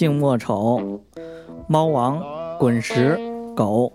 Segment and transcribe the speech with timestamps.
[0.00, 0.98] 静默丑，
[1.68, 2.22] 猫王
[2.58, 3.20] 滚石
[3.54, 3.92] 狗，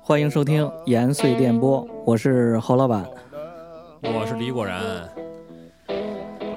[0.00, 3.04] 欢迎收听延绥电波，我是侯老板。
[4.02, 4.80] 我是李果然，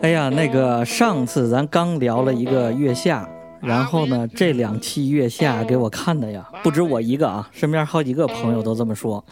[0.04, 3.27] 哎呀，那个上次咱刚聊了一个月下，
[3.60, 9.26] 然后呢，这两期月下给我看的呀，不止我一个啊，身边好几个朋友都这么说，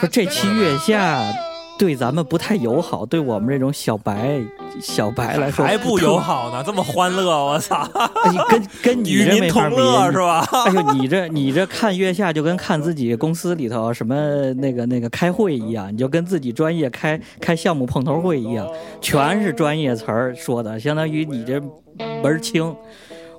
[0.00, 1.22] 说这期月下
[1.78, 4.40] 对咱们不太友好，对我们这种小白
[4.80, 6.18] 小白来说还不友。
[6.18, 10.44] 好呢，这么欢乐，我操，哎跟跟你这没法乐是吧？
[10.66, 18.68] 哎呦，你这你这看月下就跟看自己公司里头什么那个那个开会一样，你就跟自己专业开开项目碰头会一样，
[19.00, 21.60] 全是专业词儿说的，相当于你这
[22.22, 22.74] 门儿清。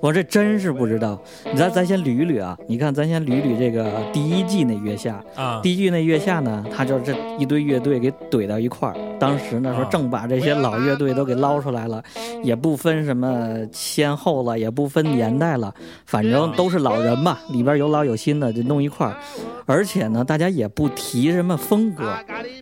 [0.00, 1.20] 我这真是不知道，
[1.54, 2.56] 咱咱先捋一捋啊！
[2.66, 8.96] 你看，咱先捋捋这个第一季那月下，啊，第一季那月下呢，他就是这一堆乐队给怼到一块儿。
[9.18, 12.02] 当时呢说啊正把这些老乐队都给捞出来了，
[12.42, 15.74] 也不分什么先后了，也不分年代了，
[16.06, 19.14] 反正都是老人嘛，里边有老有新的，就弄一块儿。
[19.66, 22.12] 而且呢，大家也不提什么风格，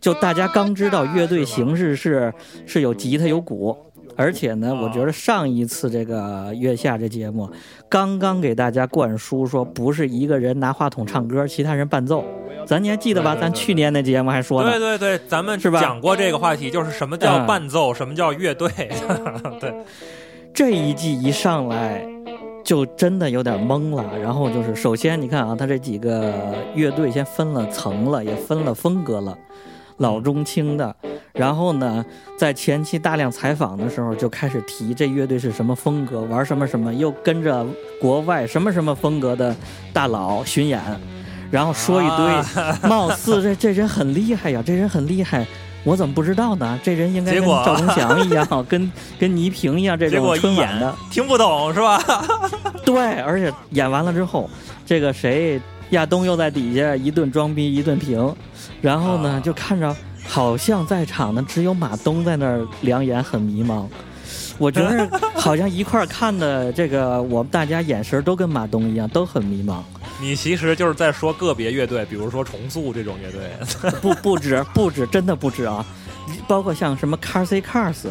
[0.01, 2.35] 就大家刚知道乐队形式是
[2.67, 3.77] 是有吉他有鼓。
[4.19, 7.49] 而且呢，我觉得上一次这个月下这节目，
[7.89, 12.25] 刚刚给大家灌输说，不是一个人拿话筒唱歌，其他人伴奏。
[12.67, 13.37] 咱你还记得吧？
[13.41, 14.71] 咱去年那节目还说呢。
[14.73, 15.81] 对，对对，咱们是吧？
[15.81, 18.69] 讲过这个话题，就是什么叫嗯伴奏，什么叫乐队，
[19.61, 19.73] 对，
[20.53, 22.05] 这一季一上来
[22.65, 24.19] 就真的有点懵了。
[24.19, 26.35] 然后就是，首先你看啊，他这几个
[26.75, 29.39] 乐队先分了层了，也分了风格了，
[29.99, 30.95] 老中青的。
[31.35, 32.05] 然后呢，
[32.37, 37.65] 在前期大量采访的时候就开始提这乐队是什么风格，玩什么什么，又跟着
[38.01, 39.55] 国外什么什么风格的
[39.93, 40.81] 大佬巡演，
[41.51, 42.27] 然后说一堆，
[42.61, 45.47] 啊貌似这这人很厉害呀，这人很厉害。
[45.85, 46.79] 我怎么不知道呢？
[46.83, 50.93] 这人应该跟赵忠祥一样， 跟跟倪萍一样，这结种春晚的。
[51.09, 52.03] 听不懂是吧？
[52.85, 54.51] 对，而且演完了之后，
[54.85, 55.61] 这个谁
[55.91, 58.35] 亚东又在底下一顿装逼一顿评，
[58.81, 59.95] 然后呢、啊就看着
[60.27, 63.87] 好像在场的只有马东在那儿两眼很迷茫。
[64.59, 69.79] 我觉得 好像一块儿看的这个，我们大家眼神都跟马东一样，都很迷茫。
[70.21, 75.87] 你其实就是在说个别乐队，比如说重塑这种乐队，不不止不止，真的不止啊！
[76.49, 78.09] 包括像什么 Carsy Cars，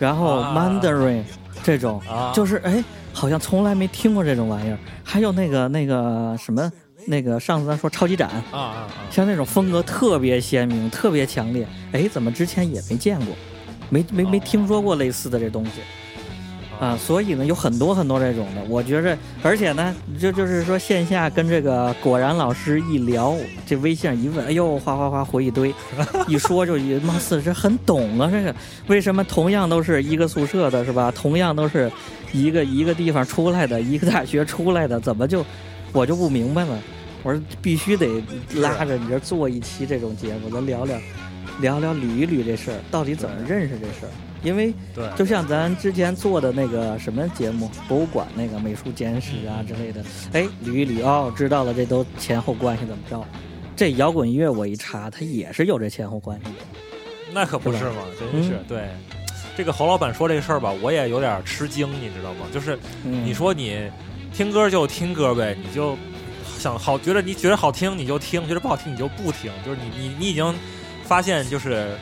[0.00, 1.22] 然后啊 Mandarin
[1.62, 2.82] 这种，啊就是哎，
[3.12, 4.78] 好像从来没听过这种玩意儿。
[5.04, 6.70] 还有那个那个什么，
[7.06, 8.88] 那个上次咱说超级展，啊啊啊！
[9.10, 13.34] 像那种风格特别鲜明、特别强烈，哎，怎么之前也没见过，
[13.90, 15.70] 没没没哦听说过类似的这东西。
[16.80, 25.72] 啊，所以呢，有很多很多这种的，我觉着，而且呢，就就是说线下跟这个果然老师一聊，这微信上一问，哎呦，哗哗哗回一堆，
[26.26, 28.52] 一说就一貌似是很懂啊，这个
[28.88, 31.12] 为什么同样都是一个宿舍的，是吧？
[31.14, 31.90] 同样都是
[32.32, 35.46] 一个一个地方出来的，一个大学出来的，怎么就
[35.94, 36.78] 我就不明白了？
[37.22, 38.22] 我说必须得
[38.56, 40.98] 拉着你这做一期这种节目，咱聊聊
[41.60, 44.10] 聊聊捋一捋这事儿，到底怎么认识这事儿？
[44.42, 53.24] 因为对，就像咱之前做的那个什么节目，博物馆那个美术简史啊之类的，哎，捋一捋哦，知道了，这都前后关系怎么着？
[53.76, 56.50] 这摇滚乐我一查，它也是有这前后关系的。
[57.32, 58.88] 那可不是嘛，真是嗯对。
[59.56, 62.46] 这个侯老板说这事儿吧，我也有点吃惊，你知道吗？
[62.52, 63.88] 就是嗯，你说你
[64.36, 65.96] 听歌就听歌呗，你就
[66.58, 70.52] 想好觉得你觉得好听你就听，觉得不好听你就不听，就是你你你已经
[71.04, 71.96] 发现就是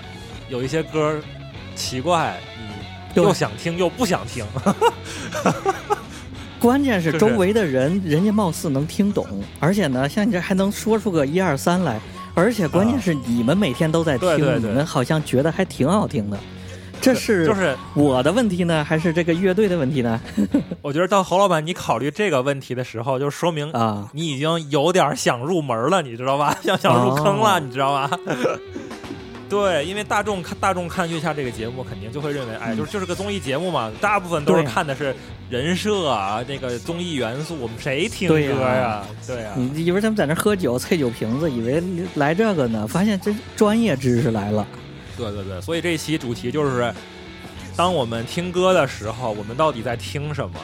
[0.48, 1.20] 有一些歌
[1.76, 4.46] 奇怪，你又想听又不想听，
[6.58, 9.26] 关键是周围的人，人家貌似能听懂，
[9.60, 12.00] 而且呢，像你这还能说出个一二三来，
[12.32, 14.70] 而且关键是你们每天都在听，对对对。
[14.70, 16.38] 你们好像觉得还挺好听的。
[17.02, 20.20] 这是就是我的问题呢，还是这个乐队的问题呢？
[20.80, 26.56] 我觉得当侯老板你考虑这个问题的时候，就说明啊，你已经有点想入门了，你知道吧？
[26.62, 28.10] 想想入坑了，哦你知道吧？
[29.50, 35.14] 对，因为大众看大众看月下这个节目，肯定就会认为，哎，就是就是个综艺节目嘛，大部分都是看的是
[35.50, 39.06] 人设啊，这个综艺元素，我们谁听歌对呀呀？
[39.26, 41.82] 对呀，你以为他们在那喝酒、啐酒瓶子，以为
[42.14, 44.66] 来这个呢，发现这专业知识来了。
[45.30, 46.92] 对对对，所以这一期主题就是，
[47.76, 50.58] 当我们听歌的时候，我们到底在听什么？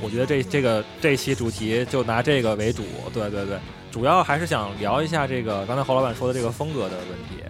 [0.00, 3.58] 我觉得这这个这期主题就拿这个为主，对对对，
[3.90, 7.44] 主要还是想聊一下这个刚才侯老板说的这个风格的问题，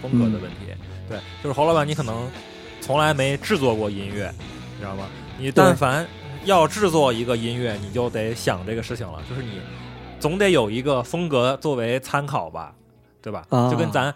[0.00, 0.56] 风格的问题。
[1.08, 2.30] 对，就是侯老板，你可能
[2.80, 4.32] 从来没制作过音乐，
[4.76, 5.08] 你知道吗？
[5.38, 6.06] 你但凡
[6.44, 9.60] 要制作一个音乐，你就得想这个事情了，就是你
[10.20, 12.74] 总得有一个风格作为参考吧，
[13.20, 13.44] 对吧？
[13.48, 14.14] 啊就跟咱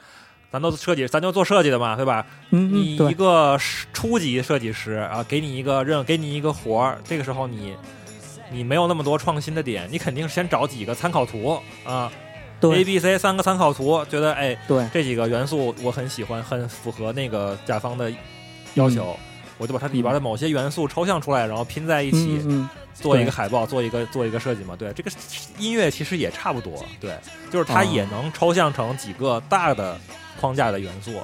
[0.52, 2.26] 咱都设计，咱就做设计的嘛，对吧？
[2.50, 3.58] 嗯你一个
[3.92, 7.74] 初级设计师啊，给你一个任，给你一个活儿，这个时候你
[8.50, 12.12] 你没有那么多创新的点，你肯定先找几个参考图啊
[12.60, 18.12] ，A、B、C 三个参考图，觉得哎对，这几个元素我很喜欢，很符合那个甲方的
[18.74, 19.16] 要求，
[19.56, 24.76] 我就把它里边的某些元素抽象出来，然后拼在一起，嗯嗯做一个海报，做一个做一个设计嘛。
[24.76, 25.10] 对，这个
[25.58, 27.16] 音乐其实也差不多，对，
[27.50, 29.98] 就是它哦也能抽象成几个大的
[30.40, 31.22] 框架的元素。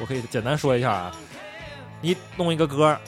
[0.00, 1.12] 我可以简单说一下啊，
[2.00, 2.98] 你弄一个歌，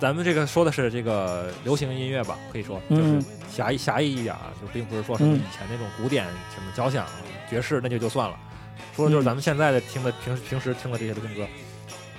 [0.00, 6.24] 咱们这个说的是这个流行音乐吧，可以说就是嗯狭义狭义一点啊，就并不是说什么嗯以前那种古典
[6.54, 7.06] 什么交响、
[7.50, 8.36] 爵士那就就算了，
[8.96, 11.46] 说的就是嗯咱们现在的听的平时平时听的这些流行歌，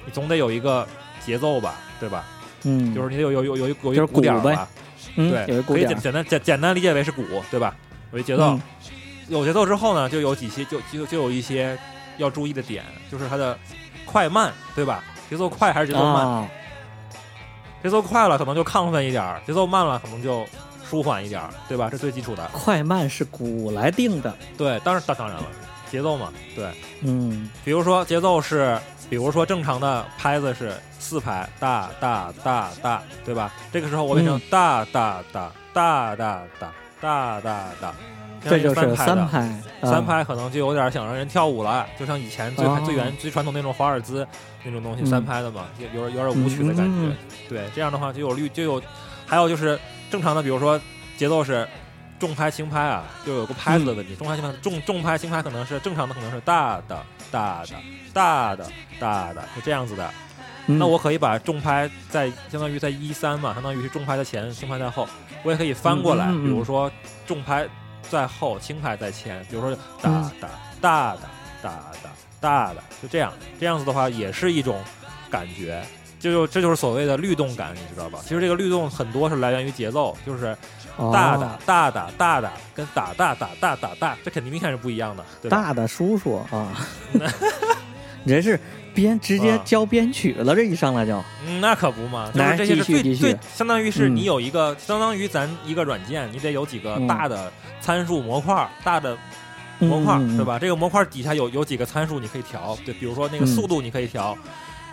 [0.06, 0.88] 你总得有一个
[1.26, 2.26] 节奏吧，对吧？
[2.64, 4.68] 嗯，就是你得有有有有一鼓点吧，
[5.16, 7.76] 嗯对，可以简简单简简单理解为是鼓，对吧？
[8.12, 8.62] 有一节奏，嗯
[9.28, 11.76] 有节奏之后呢，就有几些就就就有一些
[12.18, 13.58] 要注意的点，就是它的
[14.06, 15.04] 快慢，对吧？
[15.30, 16.28] 节奏快还是节奏慢？
[16.28, 16.48] 啊，
[17.82, 20.46] 节奏快了可能就亢奋一点儿，节奏慢了可能就
[20.88, 21.90] 舒缓一点儿，对吧？
[21.92, 22.48] 这最基础的。
[22.54, 25.44] 快慢是鼓来定的，对，当然当当然了，
[25.90, 26.70] 节奏嘛，对。
[27.02, 28.80] 嗯比如说节奏是，
[29.10, 33.52] 比如说正常的拍子是四拍，大大大大，对吧？
[33.72, 36.42] 这个时候我变成大大大大大
[37.02, 37.42] 大大
[37.82, 37.94] 大，
[38.50, 39.28] 这就是三。
[39.28, 39.40] 拍，
[39.82, 44.26] 啊三拍可能就有点想让人跳舞了，就像以前最、哦最原最传统那种华尔兹
[44.64, 47.16] 那种东西，嗯三拍的嘛，有有点有点舞曲的感觉。
[47.50, 48.82] 对，这样的话就有律就有，
[49.26, 50.80] 还有就是正常的，比如说
[51.18, 51.68] 节奏是
[52.20, 54.16] 重拍轻拍啊，就有个拍子的问题。
[54.16, 56.98] 重拍轻拍重重拍轻拍可能是正常的，可能是大的
[57.32, 57.76] 大的
[58.14, 58.66] 大的
[59.00, 60.10] 大的，是这样子的。
[60.68, 65.08] 嗯那我可以把重拍在相当于在一三嘛，相当于是重拍在前，轻拍在后，
[65.44, 66.92] 我也可以翻过来，比如说
[67.28, 67.68] 重拍
[68.10, 70.50] 在后，轻拍在前，比如说哒哒
[70.82, 71.18] 哒哒
[71.62, 71.70] 哒
[72.04, 72.10] 哒
[72.40, 74.82] 哒哒，就这样，这样子的话也是一种
[75.30, 75.84] 感觉。
[76.20, 78.20] 这就这就是所谓的律动感，你知道吧？
[78.24, 80.58] 其实这个律动很多是来源于节奏，就是
[81.14, 85.58] 大的哦大的大的跟打大打大打大，这肯定明显是不一样的，对吧？
[85.58, 86.76] 大的叔叔啊，
[88.24, 88.60] 你这是
[88.96, 89.62] 编直接啊。
[89.66, 94.16] 教编曲了，这一上来就，嗯，那可不嘛，就来是这些是最最，相当于是嗯。
[94.16, 97.06] 你有一个，相当于咱一个软件，你得有几个嗯。
[97.06, 97.52] 大的
[97.82, 99.16] 参数模块，大的
[99.80, 100.46] 模块，嗯对？
[100.46, 100.58] 吧？
[100.58, 103.48] 这个模块底下有有几个参数你可以调，对，比如说那个嗯。
[103.48, 104.36] 速度你可以调，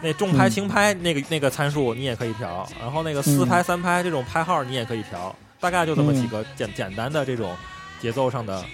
[0.02, 0.50] 那重拍嗯。
[0.50, 3.48] 轻拍那个那个参数你也可以调，然后那个四嗯。
[3.48, 6.28] 拍三拍这种拍号你也可以调，大概就这么几嗯。
[6.28, 7.56] 个简简单的这种
[8.00, 8.64] 节奏上的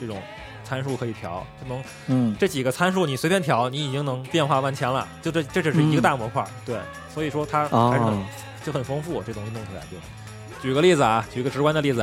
[0.00, 0.20] 这种
[0.72, 5.06] 参数可以调，就能嗯这几个参数你随便调，你已经能变化万千了。
[5.20, 6.80] 就这这只是一个嗯大模块，对，
[7.12, 8.24] 所以说它还是很、哦，
[8.64, 9.98] 就很丰富，这东西弄起来就。
[10.62, 12.00] 举个例子啊，举个直观的例子，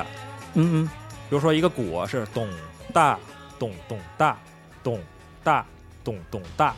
[0.53, 0.89] 嗯嗯
[1.31, 2.47] 比如说一个鼓是咚
[2.93, 3.17] 大
[3.57, 4.37] 咚咚大
[4.83, 4.99] 咚
[5.43, 5.65] 大
[6.03, 6.75] 咚咚大，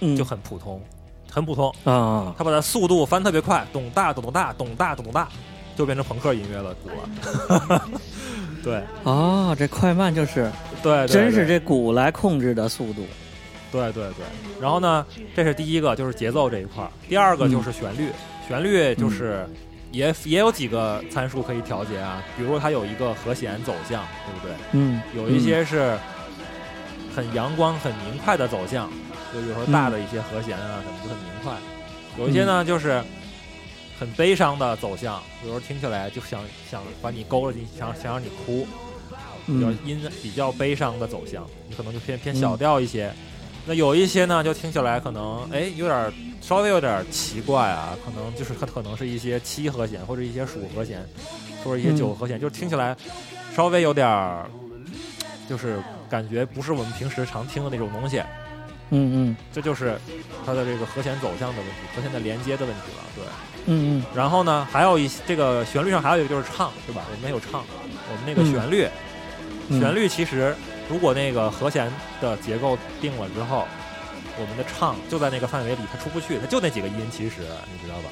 [0.00, 0.82] 嗯，就很普通，
[1.30, 1.68] 很普通。
[1.84, 5.28] 啊，它把它速度翻特别快，咚大咚咚大咚大咚咚大，
[5.76, 7.82] 就变成朋克音乐了，鼓了。
[8.68, 8.82] 对。
[9.04, 10.50] 哦，这快慢就是
[10.82, 13.06] 对，对真是这鼓来控制的速度，
[13.72, 14.24] 对对对，
[14.60, 18.10] 然后呢，这是第一个，就是节奏这一块儿；第二个就是旋律，
[18.46, 19.46] 旋律就是
[19.90, 24.54] 也也有几个参数可以调节啊，比如说它有一个和弦走向，对不对？
[24.72, 25.96] 嗯，有一些是
[27.16, 28.90] 很阳光、很明快的走向，
[29.32, 31.54] 就比如说大的一些和弦啊什么就很明快；
[32.18, 33.02] 有一些呢就是
[33.98, 36.40] 很悲伤的走向，有时候听起来就想
[36.70, 38.66] 想把你勾了进，想想让你哭，
[39.46, 43.12] 比较嗯阴比较悲伤的走向，你可能就偏偏小调一些。
[43.66, 51.04] 那有一些呢，就听起来可能哎有点儿稍微有点儿奇怪啊，可能就是它可能是一些七和弦或者一些属和弦，
[51.62, 52.96] 或者一些嗯九和弦，就听起来
[53.54, 54.48] 稍微有点儿
[55.48, 55.78] 就是
[56.08, 58.22] 感觉不是我们平时常听的那种东西。
[58.90, 59.98] 嗯嗯这就是
[60.46, 63.04] 它的这个和弦走向的问题，和弦的连接的问题了。
[63.14, 63.24] 对，
[63.70, 67.02] 嗯嗯然后呢，还有一些这个旋律上还有一个就是唱，对吧？
[67.10, 67.62] 我们也有唱，
[68.10, 68.88] 我们那个嗯旋律。
[69.68, 70.54] 嗯，旋律其实，
[70.88, 73.66] 如果那个和弦的结构定了之后，
[74.40, 77.36] 我们的唱就在那个范围里，它出不去，它就那几个音，其实
[77.70, 78.10] 你知道吧？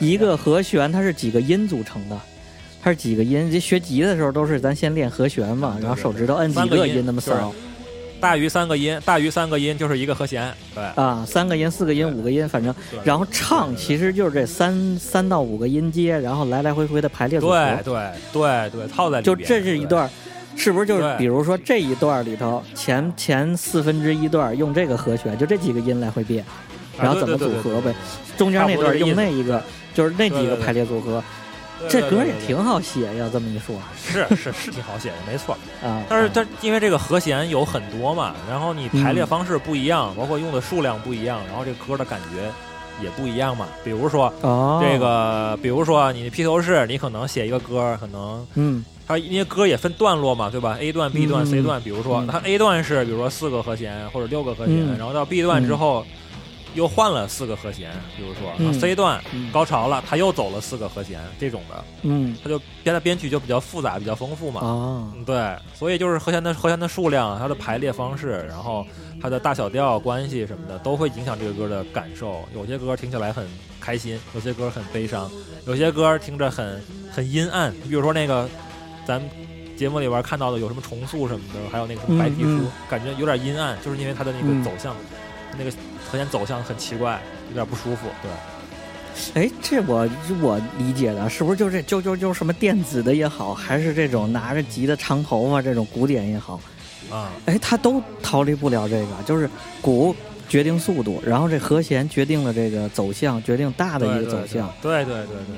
[0.00, 2.18] 一个和弦它是几个音组成的。
[2.84, 3.48] 它是几个音？
[3.48, 7.54] 这学吉的时候都是咱先练和弦嘛，然后手指头摁几个音音那么就是扫。
[8.22, 13.00] 大于三个音，大于三个音就是一个和弦，对，啊，三个音、四个音、五个音，反正对。
[13.02, 17.52] 然后唱其实就是这三三到五个音阶，然后来来回回的排列组合。
[17.52, 20.10] 对对对对，套在里就这是一段儿，
[20.54, 26.44] 是不是就是比如说这一段儿里头前前四分之一段儿用这个和弦，就这几个音来回变，
[27.00, 27.92] 然后怎么组合呗？
[28.36, 29.60] 中间那段用那一个，
[29.92, 31.20] 就是那几个排列组合。
[31.88, 35.56] 对这歌也挺好写，要这么一说是是是挺好写的，没错。
[35.82, 36.02] 啊。
[36.08, 42.50] 但是它因为这个和弦有很多嘛，然后你排列嗯方式不一样，包括用的数量不一样，然后这个歌的感觉
[43.02, 43.66] 也不一样嘛。
[43.84, 56.06] 比如说哦，这个，比如说你披头士，你可能写一个歌，可能嗯它因为歌也分段落嘛，对吧？A 段、B 段、嗯 C 段，比如说嗯它 A 段是比如说四个和弦或者六个和弦，嗯然后到 B 段之后
[56.74, 58.72] 又换了四个和弦，比如说嗯。
[58.74, 59.50] C 段嗯。
[59.52, 62.36] 高潮了，它又走了四个和弦，这种的，嗯。
[62.42, 64.60] 他就编的编曲就比较复杂，比较丰富嘛。
[64.62, 65.12] 哦。
[65.14, 68.86] 嗯，对，所以就是和弦的和弦的数量、它的排列方式，然后
[69.20, 72.42] 它的大小调关系什么的，都会影响这个歌的感受。
[72.54, 73.46] 有些歌听起来很
[73.80, 75.30] 开心，有些歌很悲伤，
[75.66, 77.72] 有些歌听着很很阴暗。
[77.72, 78.48] 你比如说那个
[79.04, 79.30] 咱们
[79.76, 82.72] 节目里边看到的有什么重塑什么的，还有那个什么白皮书，嗯嗯。
[82.88, 84.58] 感觉有点阴暗，就是因为它的那嗯。
[84.58, 84.94] 个走向，
[85.58, 85.72] 那个
[86.12, 88.06] 和弦走向很奇怪，有点不舒服。
[88.20, 90.06] 对，哎，这我
[90.42, 96.60] 我理解的，是不是就这啾啾啾什么电子的也好，还是这种拿着吉的长头发这种古典也好，
[97.10, 99.48] 啊，哎，他都逃离不了这个，就是
[99.80, 100.14] 鼓
[100.50, 104.70] 决定速度，然后这和弦决定了这个走向，决定大的一个走向。
[104.82, 105.56] 对对对对对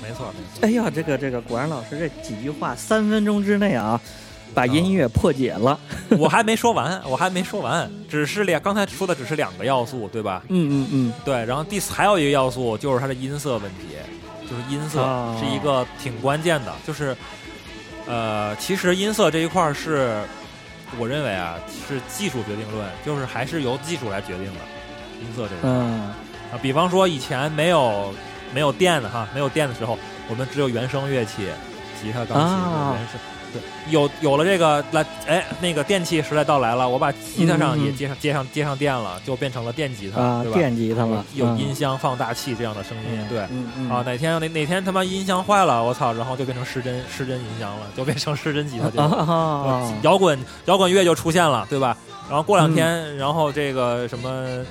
[0.00, 0.62] 对，没错没错。
[0.62, 4.00] 哎呀，这个这个，果然老师这几句话三分钟之内啊。
[4.52, 5.78] 把音乐破解了。
[6.18, 10.42] 我还没说完，我还没说完，只是两刚才说的只是两个要素，对吧？
[10.48, 13.96] 嗯嗯嗯，对，然后第四还有一个要素就是它的音色问题，
[14.48, 17.16] 就是音色哦是一个挺关键的，就是
[18.06, 20.20] 呃，其实音色这一块是
[20.98, 21.56] 我认为啊
[21.88, 24.60] 是技术决定论，就是还是由技术来决定的
[25.20, 26.00] 音色这一块嗯
[26.52, 26.58] 啊。
[26.62, 28.14] 比方说以前没有
[28.54, 29.98] 没有电的哈，没有电的时候，
[30.28, 31.48] 我们只有原声乐器，
[32.00, 33.18] 吉他、钢琴、啊原声。
[33.54, 40.58] 对，有有了这个来，哎，那个电器时代到来了，我把吉他上也接上接上接上电了，就变成了电吉他，啊，对吧？
[40.58, 43.38] 电吉他了，嗯有音箱、放大器这样的声音，对。
[43.88, 48.90] 啊，哪天哪哪天他妈音箱坏了，我操，然后就变成失真失真音箱了，就变成失真吉他
[50.02, 51.96] 摇滚摇滚乐就出现了，对吧？
[52.28, 54.64] 然后过两天，嗯然后这个什么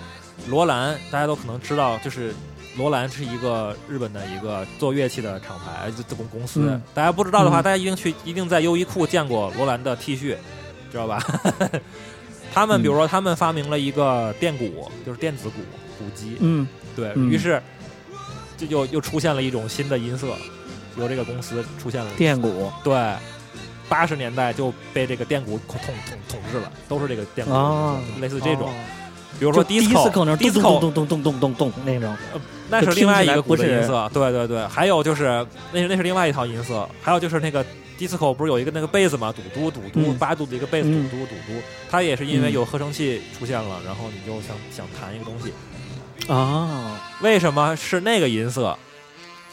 [0.47, 2.33] 罗兰，大家都可能知道，就是
[2.75, 6.61] 罗兰是一个日本的一个做乐器的厂牌，就这公公司。
[6.63, 6.81] 嗯。
[6.93, 7.63] 大家不知道的话，嗯。
[7.63, 10.35] 大家一定去，一定在优衣库见过罗兰的 T 恤，
[10.91, 11.23] 知道吧？
[12.53, 15.55] 他们比如说，他们发明了一个电鼓，就是电子鼓
[15.99, 16.67] 鼓机，嗯。
[16.95, 17.29] 对嗯。
[17.29, 17.61] 于是，
[18.57, 20.35] 就又又出现了一种新的音色，
[20.97, 22.11] 由这个公司出现了。
[22.17, 22.71] 电鼓。
[22.83, 23.13] 对，
[23.87, 28.67] 八十年代就被这个电鼓统统统治了，都是这个电鼓，啊，类似这种。
[28.69, 28.73] 哦。
[29.39, 32.15] 比如说就 disco 那种咚 disco 咚咚咚咚咚咚那种，
[32.81, 34.65] 那是另外一个鼓的音色，对对对。
[34.67, 37.63] 还有就是那是那是另外一套音色，还有就是那个
[37.97, 40.17] disco 不是有一个那个贝斯嘛，嘟嘟嘟嘟嗯。
[40.17, 41.09] 八度的一个贝斯，嘟嗯。
[41.09, 42.53] 嘟嘟嘟，它也是因为嗯。
[42.53, 45.53] 有合成器出现了，然后你就想想弹一个东西，
[46.31, 48.77] 啊，为什么是那个音色？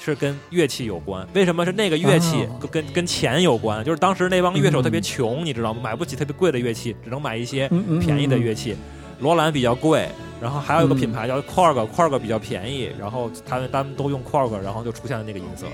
[0.03, 3.85] 是跟乐器有关，为什么是那个乐器哦跟跟跟钱有关？
[3.85, 5.81] 就是当时那帮乐手嗯特别穷，你知道吗？
[5.85, 7.69] 买不起特别贵的乐器，只能买一些
[8.01, 8.75] 便宜的嗯乐器。
[9.19, 10.09] 罗兰比较贵，
[10.41, 10.97] 然后还有一个嗯。
[10.97, 15.67] 品牌叫 Korg，Korg 比较便宜，然后他们他们都用 Korg，然后就出现了那个音色。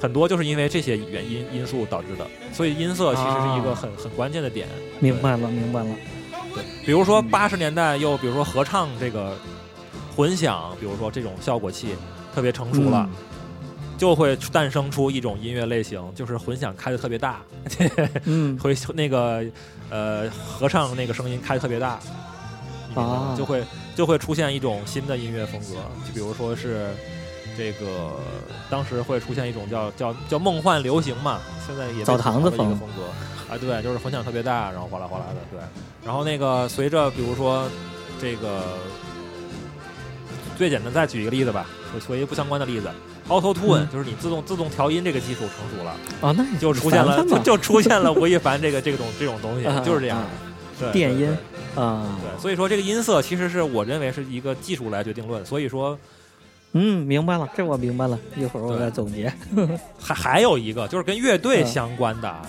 [0.00, 3.74] 很多就是因为这些原因因素导致的，所以音色其实是一个啊。
[3.74, 4.68] 很很关键的点。
[5.00, 5.90] 明白了明白了，
[6.54, 9.36] 对，比如说嗯八十年代又比如说合唱这个
[10.14, 11.88] 混响，比如说这种效果器
[12.32, 13.08] 特别成熟了，
[13.96, 17.40] 就会诞生出一种音乐类型，就是混响开的特别大，
[18.24, 19.44] 嗯， 会那个
[19.90, 21.98] 呃合唱那个声音开的特别大，
[23.36, 23.64] 就会
[23.94, 25.74] 就会出现一种新的音乐风格，
[26.06, 26.88] 就比如说是
[27.56, 28.12] 这个
[28.70, 32.76] 当时会出现一种叫叫叫梦幻流行嘛，现在也被澡堂子风。
[32.76, 33.04] 风格
[33.52, 35.60] 啊，对，就是混响特别大，然后哗啦哗啦的，对，
[36.04, 37.66] 然后那个随着比如说
[38.20, 38.62] 这个
[40.56, 42.88] 最简单，再举一个例子吧，说说一个不相关的例子。
[43.28, 43.88] Auto Tune、嗯。
[43.90, 45.90] 就是你自动自动调音这个技术成熟了，
[46.20, 50.22] 啊，那你就出现了就就出现了吴亦凡这个这种这种东西 啊，就是这样
[50.92, 51.28] 电音
[51.74, 55.44] 啊，对，所以说这个音色其实是我认为是一个技术来决定论。
[55.44, 55.98] 所以说
[56.72, 59.32] 嗯，明白了，这我明白了，一会儿我再总结。
[59.98, 62.42] 还还有一个就是跟乐队嗯相关的啊，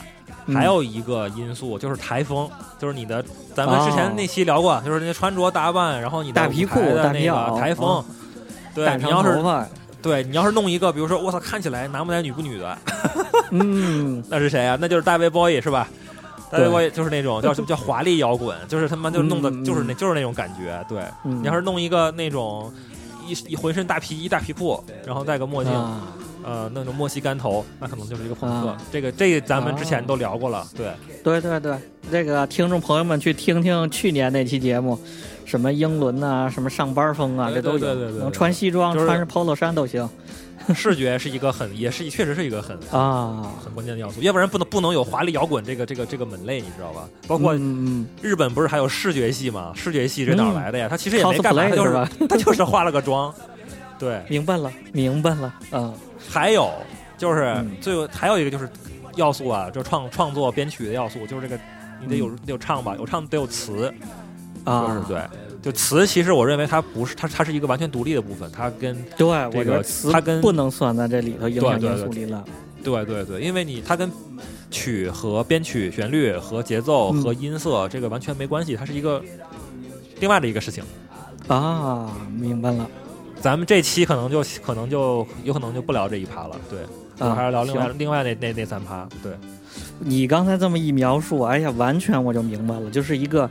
[0.48, 3.24] 嗯还有一个因素就是台风，就是你的
[3.56, 8.06] 咱们之前那期聊过，就是那穿着打扮，然后你的大皮裤的那个袄台风啊。
[8.76, 9.42] 对你要是，
[10.02, 12.78] 对你要是弄一个，比如说我操，看起来男不男女不女的，
[13.52, 14.78] 嗯， 那是谁啊？
[14.80, 15.90] 那就是大卫鲍伊是吧？
[16.52, 20.84] 大家我也就是那种叫什么叫华丽摇滚，就是他妈就弄的嗯就是那就是那种感觉。
[20.90, 21.42] 对，嗯。
[21.42, 22.72] 你要是弄一个那种
[23.28, 26.02] 一一浑身大皮衣大皮裤，然后戴个墨镜，啊，
[26.44, 28.70] 呃，那种墨西干头，那可能就是一个朋克。
[28.70, 28.78] 啊。
[28.92, 30.92] 这个这个咱们之前都聊过了，对，
[31.24, 31.78] 对对对，
[32.12, 35.00] 这个听众朋友们去听听去年那期节目，
[35.46, 40.10] 什么英伦呐、什么上班风啊，这都有，对对对对能穿西装、穿着 polo 衫都行
[40.76, 43.52] 视觉是一个很也是确实是一个很啊。
[43.64, 47.08] 很关键的要素，要不然不能不能有华丽摇滚这个这个这个门类，你知道吧？
[47.28, 49.72] 包括嗯，日本不是还有视觉系吗？
[49.76, 50.88] 视觉系这哪来的呀？
[50.90, 52.10] 他其实也没干嘛，他就是吧？
[52.30, 53.34] 他就是化了个妆。
[53.98, 55.94] 对，明白了，明白了，嗯
[56.30, 56.72] 还有
[57.18, 58.70] 就是嗯最后还有一个就是
[59.16, 61.62] 要素啊，就创创作编曲的要素，就是这个
[62.02, 63.94] 你得有得有唱吧，有唱得有词，
[64.66, 65.22] 就是啊，对。
[65.62, 72.44] 就词，其实我认为它不是它，它是一个完全独立的部分，它跟对，我觉这个得词它跟不能算在这里头影响因素里了。
[72.84, 74.10] 对对对，因为你它跟
[74.72, 79.22] 曲和编曲、旋律和节奏嗯和音色这个完全没关系，它是一个
[80.20, 80.84] 另外的一个事情。
[81.48, 82.90] 啊，明白了。
[83.42, 89.32] 咱们这期可能就可能就有可能就不聊这一趴了，对，还是聊另外另外那那那三趴，对，
[90.00, 93.50] 你刚才这么一描述，哎呀，完全我就明白了，就是一个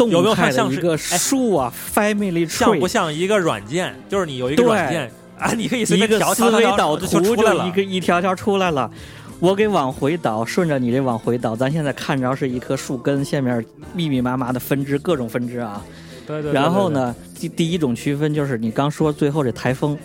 [0.00, 3.94] 动有没有态看像是的一个树啊，family 像不 tree，像一个软件？
[4.08, 7.70] 就是你有一个软件啊，你可以随便调思维导图就出来了一。
[7.72, 8.90] 个一条条出来了。
[9.38, 13.64] 我给往回倒，顺着你这往回倒，咱现在看着是一棵树根，下面
[13.94, 15.82] 密密麻麻的分支，各种分支啊。
[16.26, 16.52] 对对对。
[16.52, 16.90] 然后？
[16.90, 19.96] 呢，第第一种区分就是你刚说最后这台风，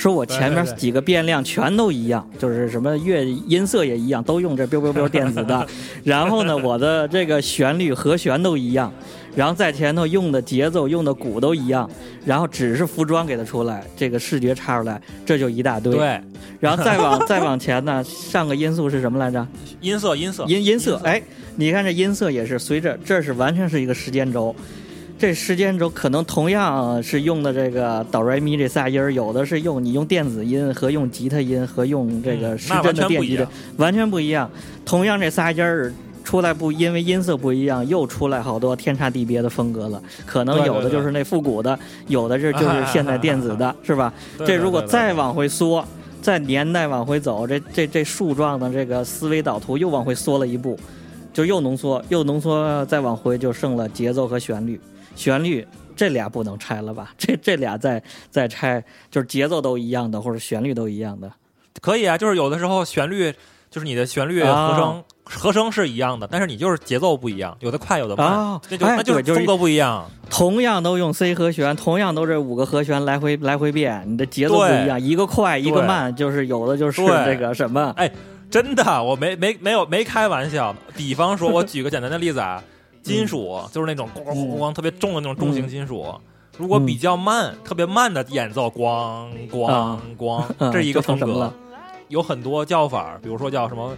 [0.00, 5.66] 说我前面几个变量全都一样，就是什么乐音色也一样，都用这 biu biu biu 电子的。
[6.02, 8.90] 然后呢，我的这个旋律和弦都一样，
[9.36, 11.88] 然后在前头用的节奏用的鼓都一样，
[12.24, 15.94] 然后只是服装给它出来，这个视觉插出来，这就一大堆。
[15.94, 16.18] 对
[16.60, 19.46] 然后再往再往前呢，上个因素是什么来着？
[19.82, 21.20] 音色音色音音色，哎，
[21.56, 24.56] 你看这音色也是随着，这是完全是一个时间轴。
[25.20, 33.46] 这时间轴可能同样是用的这个哆来咪这仨音儿，有的是用你用电子音和用吉他音和用这个失嗯那完真的电吉他
[33.76, 34.50] 完全不一样。
[34.82, 35.92] 同样这仨音儿
[36.24, 40.02] 出来不，因为音色不一样，又出来好多天差地别的风格了。
[40.24, 44.10] 可能有的就是那复古的，有的是就是现代电子的， 是吧？
[44.46, 45.84] 这如果再往回缩，
[46.22, 50.78] 再年代往回走，这这这树状的这个思维导图又往回缩了一步，
[51.30, 54.80] 就又浓缩，又浓缩，再往回就剩了节奏和旋律。
[55.14, 57.12] 旋律这俩不能拆了吧？
[57.18, 61.30] 这这俩再再拆，就是节奏都一样的，或者旋律都一样的。
[61.80, 63.32] 可以啊，就是有的时候旋律
[63.70, 70.04] 就是你的旋律啊和声和声是一样的，但是你就是节奏不一样，有的快有的慢，啊那就哎那就风格不一样。
[70.28, 77.94] 同样都用 C 和弦，同样都这五个和弦来回来回变，你的节奏不一样，一个快一个慢，就是有的就是对这个什么
[78.50, 80.74] 真的，我没没没有没开玩笑。
[80.96, 82.60] 比方说，我举个简单的例子啊，
[83.02, 86.14] 金属就是那种咣咣咣咣特别重的那种重型金属，
[86.58, 90.00] 如果比较慢、特别慢的演奏，咣咣啊。
[90.18, 91.52] 咣，啊 这是一个风格。
[92.08, 93.96] 有很多叫法，比如说叫什么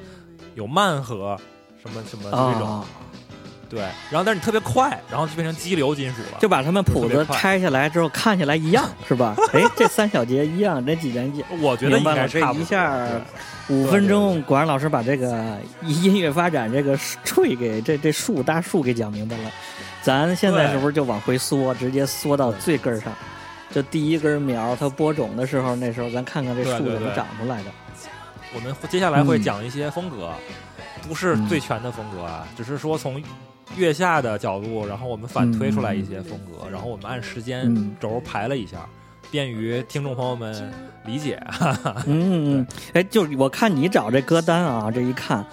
[0.54, 1.36] 有慢和
[1.82, 2.84] 什么什么这种，啊？
[3.72, 3.80] 对。
[4.10, 6.38] 然后但是你特别快，然后就变成激流金属了。
[6.38, 9.34] 就把他们谱子拆下来之后，看起来一样，是吧？
[9.54, 12.62] 哎，这三小节一样，这几连一我觉得应该差不多。
[12.62, 13.08] 一下
[13.68, 19.50] 五分钟，果然老师把这个音乐发展这个吹给这这树大树给讲明白了。
[20.02, 23.12] 咱现在是不是就往回缩，直接缩到最根儿上？
[23.70, 27.70] 就第一根苗它播种的时候，那时候咱看看这树怎么长出来的。
[28.54, 30.30] 我们接下来会嗯讲一些风格，
[31.08, 33.22] 不是最全的风格啊，只是说从
[33.76, 38.86] 月下的角度，然后我们反推出来一些风格，然后我们按时间嗯轴排了一下，
[39.30, 40.72] 便于听众朋友们
[41.06, 41.42] 理解。
[42.06, 45.44] 嗯，嗯哎，就是我看你找这歌单啊，这一看，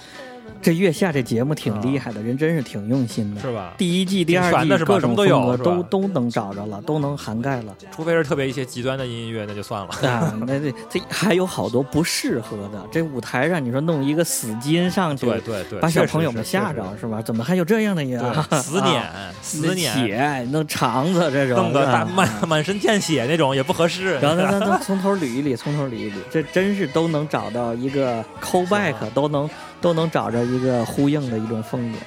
[0.61, 3.41] 这月下这节目挺厉害的，人真是挺用心的。
[3.41, 3.73] 是吧？
[3.77, 7.75] 第一季、第二季各种都有风格都都能找着了，都能涵盖了。
[7.91, 9.89] 除非是特别一些极端的音乐，那就算了。
[10.09, 12.83] 啊，那这这还有好多不适合的。
[12.91, 17.21] 这舞台上你说弄一个死基因上去，对对对，把小朋友们吓着是吧？
[17.21, 18.33] 怎么还有这样的音乐？
[18.61, 19.03] 死碾
[19.41, 24.15] 死碾，血弄肠子这种，弄个大啊满满身见血那种也不合适。
[24.21, 29.49] 然后咱咱咱从头捋一捋，从头捋一捋，这真是都能找到一个 callback，都能
[29.81, 31.97] 都能找着一个呼应的一种风格。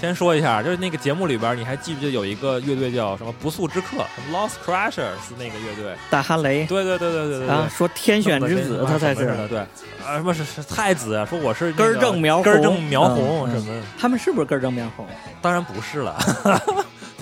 [0.00, 5.94] 先说一下，就是那个节目里边，你还记不记得有一个乐队叫什么不速之客 （Lost Crashers） 那个乐队？
[6.10, 7.48] 大哈雷对对对对对对对。
[7.48, 9.32] 啊，说天选之子，他才是。
[9.48, 9.60] 对，
[10.04, 11.24] 啊，什么是是太子啊？
[11.24, 13.82] 说我是那根正苗红根正苗红嗯什么？
[13.96, 15.06] 他们是不是根正苗红？
[15.40, 16.18] 当然不是了，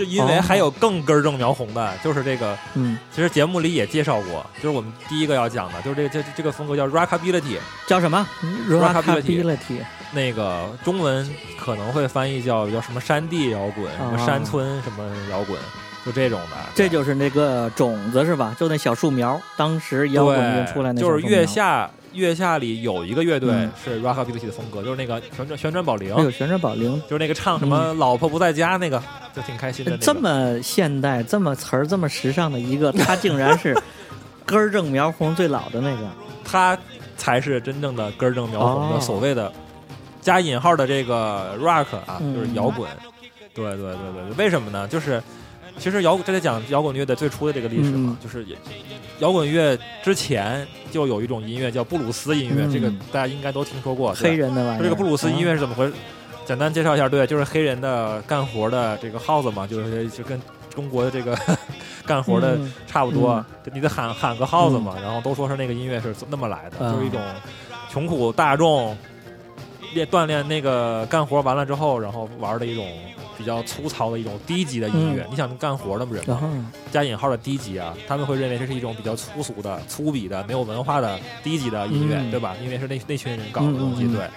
[0.00, 8.26] 就因为还有更根正苗红的，就是这个，嗯，其实节目里也介绍过，就是我们第一个要讲的，就是这个这这个风格叫 Rockability，叫什么
[8.66, 9.84] ？Rockability Rockability？
[10.12, 15.58] 那个中文可能会翻译叫叫什么山地摇滚，什么啊山村什么摇滚，
[16.04, 16.56] 就这种的。
[16.74, 18.56] 这就是那个种子是吧？
[18.58, 21.46] 就那小树苗，当时摇滚乐出来那对，就是月。
[21.46, 29.00] 下月下里有一个乐队嗯是 Rockability 的风格，就是那个旋转旋转宝铃，还有旋转宝铃，就是那个唱什么老婆不在家那个，
[29.32, 30.02] 就挺开心的那个。
[30.04, 33.76] 这么现代、这么词儿、这么时尚的一个，他竟然是
[34.44, 36.08] 根正苗红最老的那个。
[36.44, 36.76] 他
[37.16, 39.52] 才是真正的根正苗红的哦所谓的
[40.20, 42.90] 加引号的这个 rock 啊，嗯就是摇滚。
[43.54, 44.88] 对对对对对，为什么呢？
[44.88, 45.22] 就是
[45.80, 48.54] 其实摇这得讲摇滚乐的最初的这个历史嘛，嗯就是也
[49.18, 54.14] 摇滚乐之前就有一种音乐叫布鲁斯音乐，嗯这个大家应该都听说过。
[54.14, 54.82] 对黑人的玩意儿。
[54.84, 55.92] 这个布鲁斯音乐啊是怎么回事？
[56.46, 61.38] 简单介绍一下，对，就是黑人的干活的这个号子嘛，就是就跟中国的这个
[62.04, 67.20] 干活的嗯差不多，就你得喊喊个号子嘛，然后都说是那个音乐是那么来的，嗯就是一种
[67.90, 68.96] 穷苦大众
[69.94, 72.84] 练锻炼那个干活完了之后，然后玩的一种
[73.40, 75.22] 比较粗糙的一种低级的音乐。
[75.22, 76.46] 嗯你想干活的人然后
[76.92, 82.54] 加引号的低级啊，他们会认为这是一种比较粗俗的、粗鄙的、没有文化的低级的音乐，嗯对吧？
[82.62, 84.28] 因为是那那群人搞的东西，对。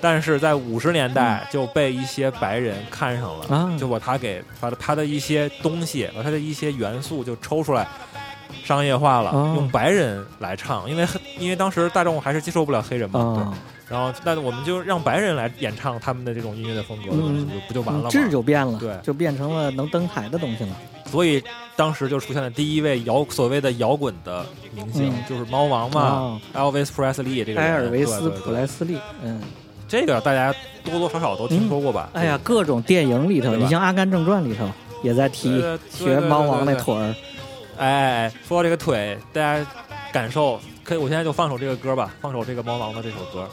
[0.00, 7.86] 但是在五十年代就被一些白人看上了，啊就把他给把他的一些东西，把他的一些元素就抽出来。
[8.64, 11.06] 商业化了，哦用白人来唱，因为
[11.38, 13.79] 因为当时大众还是接受不了黑人嘛，对。
[13.90, 18.10] 啊，然后，那我们就让白人来演唱他们的这种音乐的风格，嗯就不就完了吗？
[18.10, 20.76] 质就变了，对就变成了能登台的东西了。
[21.06, 21.42] 所以
[21.74, 27.64] 当时就出现了第一位摇所谓的摇滚的明星，嗯就是猫王嘛、啊，Elvis Presley 这个人。
[27.64, 29.42] 埃尔维斯普莱斯利，嗯，
[29.88, 32.10] 这个大家多多少少都听说过吧？
[32.12, 34.70] 哎呀，各种电影里头，你像《阿甘正传》里头
[35.02, 36.76] 也在，提学猫王那。
[36.76, 37.14] 腿儿，
[37.76, 39.66] 哎，说到这个腿，大家
[40.12, 43.48] 感受可以，我现在就放首这个歌吧，放首这个猫王的这首歌。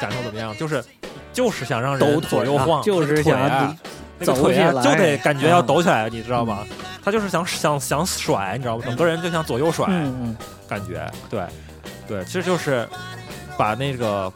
[0.00, 0.54] 感受怎么样？
[0.56, 0.84] 就是，
[1.32, 3.76] 就是想让人左右晃，就是想那
[4.26, 6.66] 个腿啊，就得感觉要抖起来，你知道吗？
[7.04, 8.84] 他就是想想想甩，你知道吗？
[8.84, 9.86] 整个人就想左右甩，
[10.68, 11.40] 感觉对。
[12.06, 12.86] 对，其实就是
[13.56, 14.32] 把那个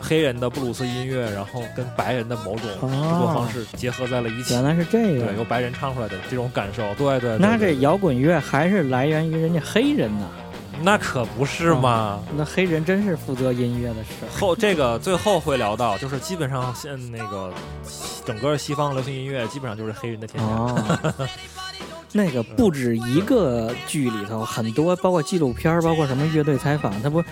[0.00, 4.54] 黑人的布鲁斯音乐，然后跟白人的某种哦制作方式结合在了一嗯，起。
[4.54, 5.32] 原来是这对，个。
[5.34, 10.26] 由白人唱出来的这种感受，对对对那这摇滚乐还是来源于人家黑人呐，
[10.82, 12.20] 那可不是嘛。
[12.36, 14.28] 那黑人真是负责音乐的事儿。
[14.38, 17.52] 后这个最后会聊到，就是基本上现那个
[18.24, 20.48] 整个西方流行音乐基本上就是黑人的天下。
[20.48, 21.14] 哦，
[22.12, 27.22] 那个不止一个剧里头，很多包括纪录片儿，包括什么乐队采访，他不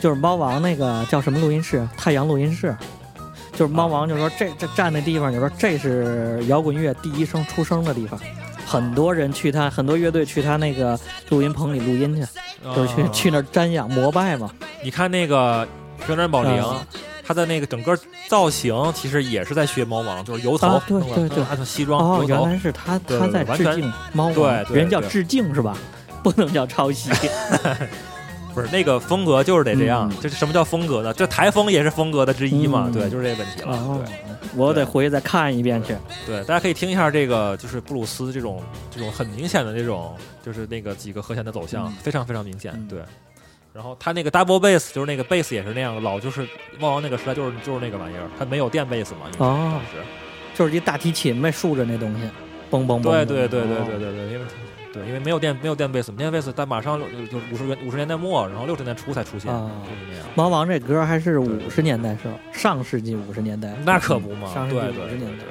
[0.00, 1.86] 就是猫王那个叫什么录音室？
[1.96, 2.76] 太阳录音室。
[3.52, 8.20] 就是猫王就说这这站那地方，就说这是摇滚乐第一声出声的地方，
[8.66, 12.22] 很多人去他，很多乐队去他那个录音棚里录音去，
[12.74, 14.50] 就是去啊去那儿瞻仰膜拜嘛。
[14.84, 15.66] 你看那个
[16.06, 16.62] 旋转宝铃
[17.26, 25.76] 啊，它的那个整个造型其实也是在学猫王，就是油头啊，对对对按照西装哦，原来是他对他在致敬猫王，对人叫致敬是吧？
[26.22, 27.10] 不能叫抄袭。
[28.54, 30.08] 不是那个风格就是得这样。
[30.10, 31.12] 嗯就是什么叫风格呢？
[31.12, 33.76] 这台风也是风格的之一嘛，嗯对，就是这个问题了。
[33.76, 34.14] 哦对，
[34.54, 35.94] 我得回去再看一遍去。
[36.24, 42.72] 对，大家可以听一下这个，就是布鲁斯这种这种很明显的这种，就是那个几个和弦的走向，嗯非常非常明显。
[42.74, 43.00] 嗯对，
[43.76, 49.98] 然后他那个 double bass 就是那个 bass 也是那样的，老就是猫王那个时代就是就是那个玩意儿，他没有电 bass 嘛，哦是
[50.58, 52.22] 就是一大提琴呗，竖着那东西，
[52.70, 53.02] 嘣嘣嘣。
[53.02, 54.46] 对对对对对哦对对，因为
[54.94, 60.26] 对，因为没有电没有电 bass，电 bass 但马上就就五十元五十年代末，然后六十年代初才出现，啊就是那样。
[60.34, 63.74] 猫王这歌还是五十年代时候，上世纪五十年代。
[63.84, 65.44] 那可不嘛上世纪五十年代。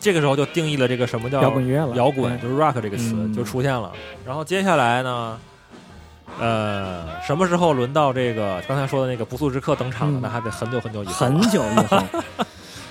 [0.00, 3.92] 这个时候就定义了这个什么叫摇滚乐了，摇滚就是 rock 这个词嗯就出现了。
[4.24, 5.38] 然后接下来呢，
[6.38, 10.18] 呃，什么时候轮到这个刚才说的那个不速之客登场了？
[10.18, 11.12] 嗯那还得很久很久以后。
[11.12, 12.02] 很久以后。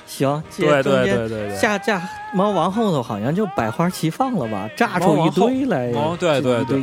[0.08, 1.58] 行， 对中对间对对对。
[1.58, 2.02] 下架
[2.34, 5.92] 猫王后头好像就百花齐放了吧，炸出一堆来。
[5.92, 6.82] 哦对对对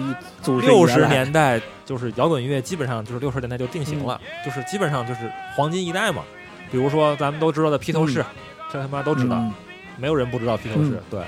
[0.61, 6.23] 六十年代就是摇滚音乐，基本上就是六十年代就定型了，就是基本上就是黄金一代嘛。
[6.71, 8.25] 比如说咱们都知道的披头士，嗯
[8.73, 9.53] 这他妈都知道，嗯
[9.97, 10.91] 没有人不知道披头士。
[10.93, 11.21] 嗯对，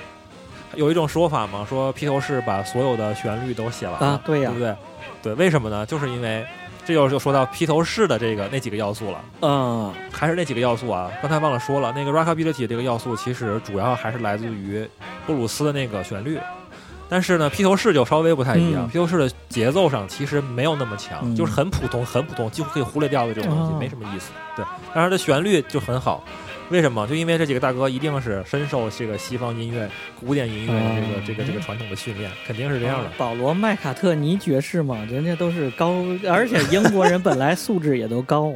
[0.74, 4.74] 有一种说法嘛，说披头士把所有的旋律都写完了，啊，对呀对不，对？
[5.22, 5.84] 对，为什么呢？
[5.86, 6.44] 就是因为
[6.84, 11.10] 这又就说到披头士的这个那几个要素了，嗯还是那几个要素啊。
[11.22, 14.86] 刚才忘了说了，那个 rockability 这个要素其实主要还是来自于
[15.26, 16.38] 布鲁斯的那个旋律。
[17.06, 24.32] 但是呢，披头士就稍微不太一样，嗯披头士的节奏上其实没有那么强，嗯就是很普通、很普通，几乎可以忽略掉的这种东西，哦没什么意思。
[24.56, 24.64] 对，
[24.94, 26.24] 但是它的旋律就很好。
[26.70, 27.06] 为什么？
[27.06, 33.10] 就因为这几个大哥一定是深受这个西方音乐、古典音乐的这个、哦这个这个传统的训练，肯定是这样的。
[33.16, 35.92] 保罗麦卡特尼爵士嘛，人家都是高，
[36.28, 38.52] 而且英国人本来素质也都高，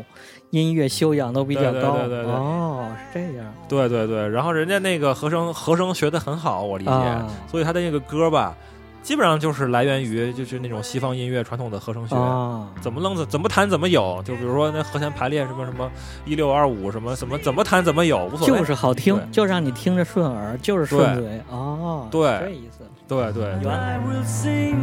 [0.51, 1.99] 音乐修养都比较高。
[1.99, 3.55] 对对对哦，是这样。
[3.69, 8.57] 对对对，然后人家那个和声和声学的很好，我理解，啊所以他的那个歌吧，
[9.03, 12.15] 基本上就是来源于就是那种西方音乐传统的和声学。
[12.15, 15.91] 啊，怎么弄怎怎么弹怎么有，就比如说那和弦排列什么什么
[16.25, 18.59] 一六二五什么什么怎么弹怎么有，无所谓。
[18.59, 21.41] 就是好听，就让你听着顺耳，就是顺嘴。
[21.49, 22.85] 哦，对这意思。
[23.09, 24.77] 对对对原来 I will sing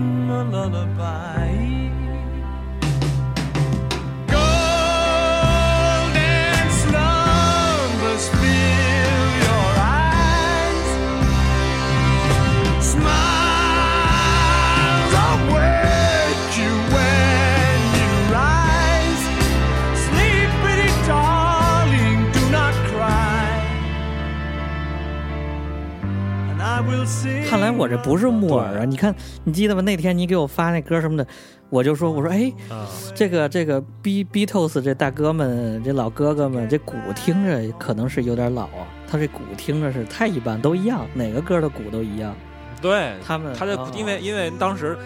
[27.47, 28.85] 看来我这不是木耳啊！
[28.85, 29.13] 你看，
[29.43, 29.81] 你记得吗？
[29.81, 31.27] 那天你给我发那歌什么的，
[31.69, 38.87] 我就说，我说，哎，啊，这个这个 B Beatles 这大哥们，这老哥哥们，这鼓听着可能是有点老啊。
[39.07, 42.35] 他这鼓听着是太一般，都一样，哪个歌的鼓都一样。
[42.81, 44.97] 对，他们他的哦因为因为当时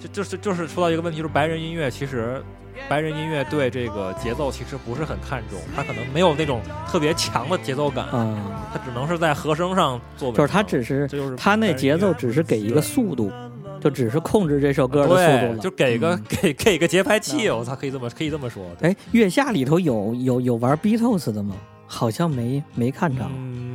[0.00, 2.42] 就就是就是说到一个问题，就是白人音乐其实。
[2.88, 13.32] 白人音乐对这个节奏其实不是很看重，他可能没有那种特别强的节奏感，啊、他只能是在和声上做就是他只是这就是他那节奏只是给一个速度，
[13.80, 15.58] 就只是控制这首歌的速度，了。
[15.58, 18.64] 就给个、嗯给给个节拍器，我操，可以这么可以这么说。
[18.78, 21.56] 对哎，月下里头有有有玩 Beatles 的吗？
[21.86, 23.22] 好像没没看着。
[23.28, 23.73] 嗯，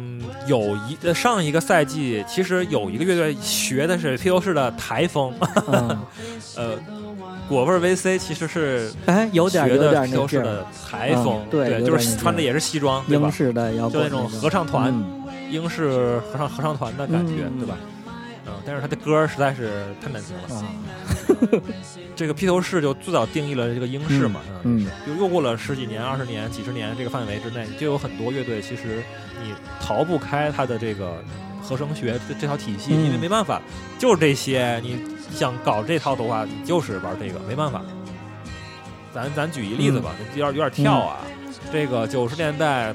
[0.50, 5.32] 有一呃上一个赛季，其实有一个乐队学的是披头士的台风，
[5.72, 5.98] 嗯，
[6.58, 6.72] 呃，
[7.48, 13.28] 果味儿 VC 其实是哎，有点有点披头士的那劲儿，台风，嗯对就是穿的也是西装，对吧？
[13.28, 13.32] 英？
[13.32, 15.16] 式的摇滚就那种种合唱团嗯。
[15.52, 17.60] 英式合唱合唱团的感觉，嗯。
[17.60, 17.76] 对吧？
[18.60, 20.56] 嗯，但是他的歌实在是太难听了。
[20.56, 21.62] 啊，
[22.16, 29.02] 这个披头士就最早定义了这个英式嘛，嗯就又过了十几年、二十年、几十年这个范围之内，就有很多乐队，其实
[29.44, 31.24] 你逃不开它的这个
[31.62, 33.62] 和声学这这套体系，嗯因为没办法，
[33.98, 34.80] 就是这些。
[34.84, 35.00] 你
[35.32, 37.82] 想搞这套的话，你就是玩这个，没办法。
[39.14, 41.18] 咱咱举一例子吧，有点有点跳啊。
[41.72, 42.94] 这个九十年代，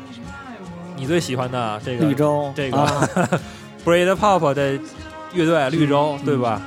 [0.97, 3.09] 你最喜欢的这个绿洲这个啊
[3.85, 4.79] Bread Pop 的
[5.35, 6.61] 乐队绿洲，嗯对吧？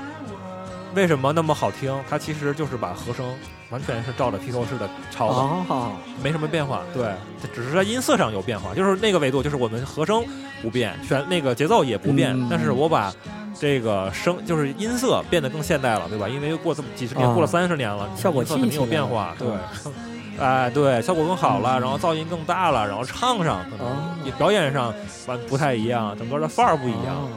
[0.96, 1.94] 为什么那么好听？
[2.10, 3.26] 它其实就是把和声
[3.70, 5.92] 完全是照着披头士的抄的，哦，
[6.24, 6.82] 没什么变化。
[6.94, 10.24] 对，它只是在音色上有变化，就是那个维度，就是我们和声
[10.62, 13.14] 不变，全那个节奏也不变，嗯但是我把
[13.60, 16.28] 这个声就是音色变得更现代了，对吧？
[16.28, 19.48] 因为过这么几十年，啊过了三十年了，效果器色肯定有变化，对
[19.86, 19.94] 嗯。
[20.40, 24.94] 哎，对，效果更好了，然后噪音更大了，然后唱上可能哦也表演上
[25.26, 27.16] 完不太一样，整个的范儿不一样。
[27.16, 27.30] 哦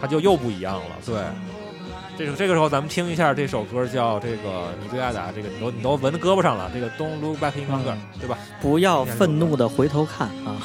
[0.00, 0.96] 它就又不一样了。
[1.04, 1.16] 对，
[2.16, 8.38] 这个这个时候咱们听一下这首歌，叫这个你最爱的，这个你都你都纹胳膊上了，这个 Don't Look Back in Anger，、嗯对吧？
[8.60, 10.60] 不要愤怒的回头看啊！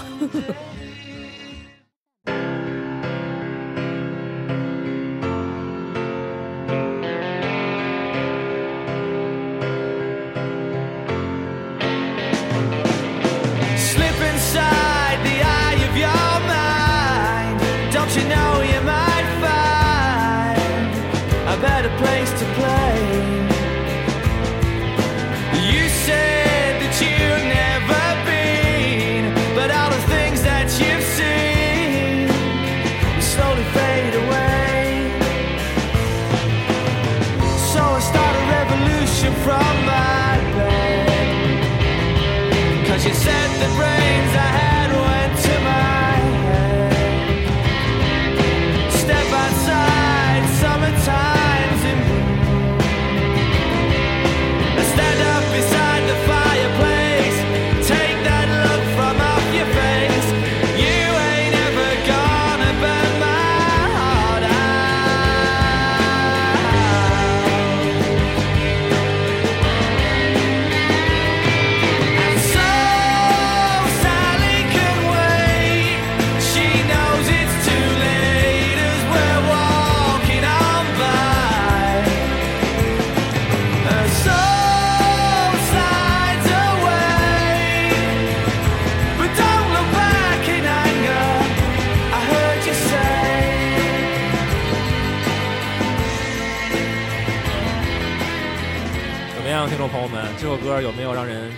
[100.42, 101.52] 这首歌有没有让人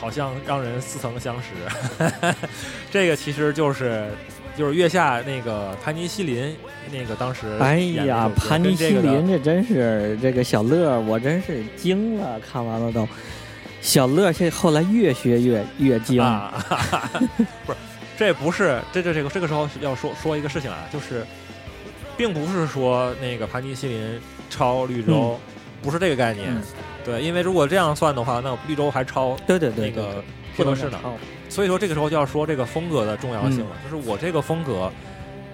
[0.00, 2.34] 好像让人似曾相识？
[2.90, 4.10] 这个其实就是
[4.58, 6.52] 就是月下那个盘尼西林
[6.90, 13.08] 那个当时哎呀，这首歌盘尼西林这真是这个小乐，我真是惊了，看完了都。
[13.80, 16.52] 小乐现后来越学越越精，啊，
[17.64, 17.78] 不是，
[18.18, 21.24] 这不是这这这个这个时候要说说一个事情啊，就是
[22.16, 25.38] 并不是说那个盘尼西林超绿洲，
[25.80, 26.48] 不是这个概念。
[26.50, 26.60] 嗯
[27.06, 30.22] 对，因为如果这样算的话，那绿洲还超对对对，那个对
[30.56, 30.98] 披头士呢。
[31.48, 34.90] 所以说这个时候就要说这个风格的重要性了，就是我这个风格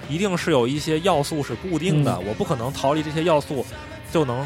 [0.09, 2.25] 一定是有一些要素是固定的，嗯。
[2.27, 3.65] 我不可能逃离这些要素
[4.11, 4.45] 就能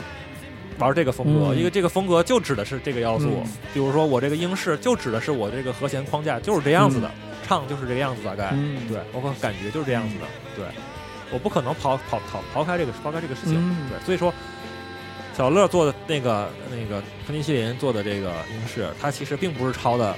[0.78, 1.56] 玩这个风格，嗯。
[1.56, 3.28] 因为这个风格就指的是这个要素。
[3.44, 3.50] 嗯。
[3.72, 7.08] 比如说我这个英式就指的是我这个和弦框架就是这样子的，
[7.46, 10.24] 唱就是这个样子，大概、嗯，对，包括感觉就是这样子的，
[10.56, 10.64] 对，
[11.32, 13.88] 我不可能抛抛抛抛开这个抛开这个事情，嗯。
[13.88, 14.34] 对，所以说。
[15.36, 20.16] 小乐做的那个那个喷尼西林做的这个英式，它其实并不是抄的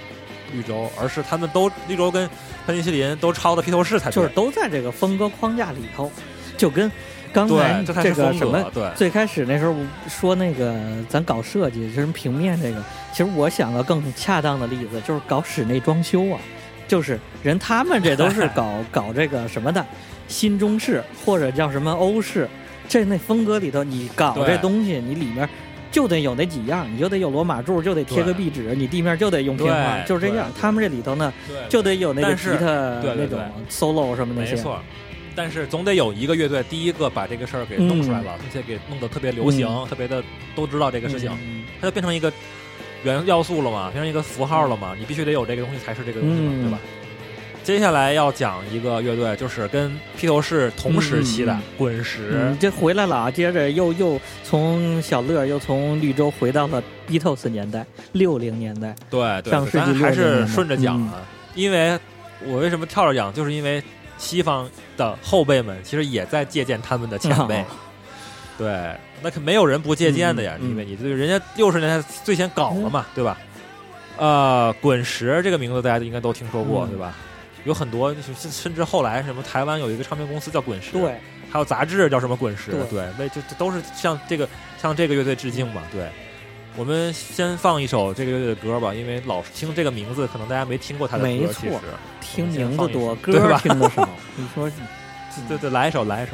[0.52, 2.31] 绿洲，而是他们都绿洲跟
[2.64, 6.09] 喷尼西林都抄的披头士才对就是都在这个风格框架里头，
[6.57, 6.88] 就跟
[7.33, 8.70] 刚才，这个什么。
[8.72, 9.74] 对，最开始那时候
[10.09, 10.72] 说那个
[11.09, 16.38] 咱搞设计，就是平面这个，其实我想个更恰当的例子，就是搞室内装修啊，
[16.87, 19.85] 就是人他们这都是搞 搞这个什么的
[20.28, 22.48] 新中式或者叫什么欧式，
[22.88, 25.48] 这那风格里头，你搞这东西，你里面
[25.90, 30.51] 就得有那几样，你就得有罗马柱，就得贴个壁纸，你地面就得用平花，就是这样。
[30.59, 32.66] 他们这里头呢，对就得有那个吉他
[33.14, 33.38] 那种
[33.70, 34.81] solo 什么那些，没错。
[35.35, 40.22] 但是总得有一个乐队第一个把这个事儿给弄出来了，并且给弄得特别流行，嗯特别的
[40.57, 42.33] 都知道这个事情，嗯它就变成一个
[43.05, 46.79] 元要素了嘛，变成一个符号了嘛，你必须得有这个东西才是这个东西嘛，嗯对吧？
[47.68, 53.31] 接下来要讲一个乐队，就是跟披头士同时期的滚石，嗯，这回来了啊！
[53.31, 58.96] 接着又又从小乐又从绿洲回到了 Beatles 年代，六零年代。
[59.11, 61.20] 对对，上世纪60咱还是顺着讲啊，
[61.54, 62.00] 因为
[62.46, 63.83] 我为什么跳着讲，就是因为
[64.16, 67.64] 西方的后辈们其实也在借鉴他们的前辈，哦
[68.57, 73.37] 对，那可没有人不借鉴的呀，因为你对人家六十年代最先搞了嘛，对吧？
[74.16, 77.14] 呃，滚石这个名字大家应该都听说过，嗯对吧？
[77.68, 84.48] 有很多，甚甚至后来什么台湾有一个唱片公司叫滚石，对，还有杂志叫什么滚石，对对，为这这都是向这个
[84.81, 86.09] 向这个乐队致敬嘛，对。
[86.76, 91.28] 我们先放一首这个乐队的歌吧，因为老是听这个名字，可能大家没听过他的歌。
[91.28, 91.72] 没错其实
[92.20, 94.09] 听名字多，对吧歌听的少。
[94.37, 94.70] 你说
[95.48, 96.33] 对对，来一首，来一首。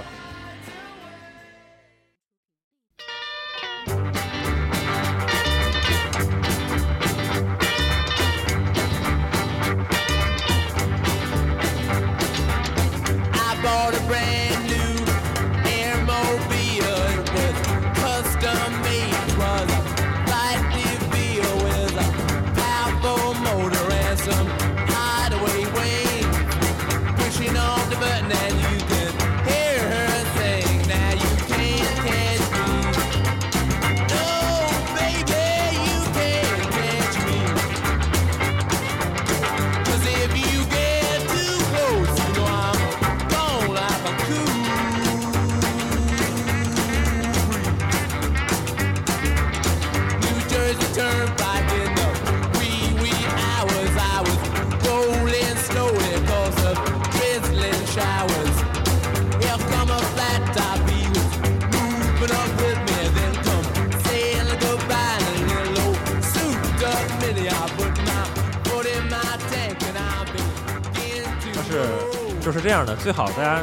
[72.44, 73.62] 就是这样的，最好大家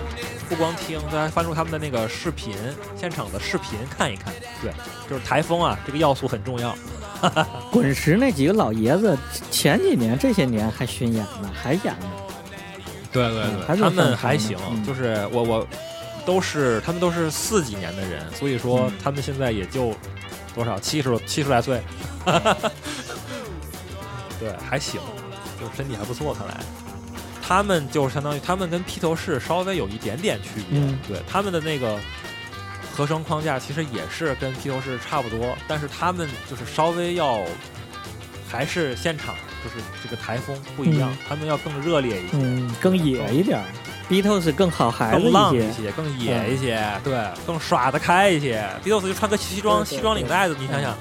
[0.50, 2.56] 不光听，大家翻出他们的那个视频，
[3.00, 4.34] 现场的视频看一看。
[4.62, 4.74] 对，
[5.08, 6.76] 就是台风啊，这个要素很重要。
[7.72, 9.16] 滚石那几个老爷子，
[9.52, 12.12] 前几年这些年还巡演呢，还演呢。
[13.12, 15.68] 对对对还他们还行，嗯就是我我
[16.26, 19.94] 都是他们都是四几年的人，所以说嗯他们现在也就
[20.56, 21.82] 多少七十七十来岁，
[24.40, 25.00] 对，还行，
[25.60, 26.58] 就是身体还不错，看来。
[27.52, 31.99] 他们就相当于他们跟披头士稍微有一点点区别，嗯对他们的那个
[32.95, 37.41] 和声框架其实也是跟披头士差不多，但是他们就是稍微要
[38.49, 43.66] 还是现场就是这个台风不一样，嗯他们要更热烈一些，嗯，更野一点儿
[44.10, 45.60] ，Beatles 更好孩子更浪一。
[45.74, 48.66] 些，更野一些，对，更耍得开一些。
[48.82, 50.97] Beatles 就穿个西装西装领带子，你想想，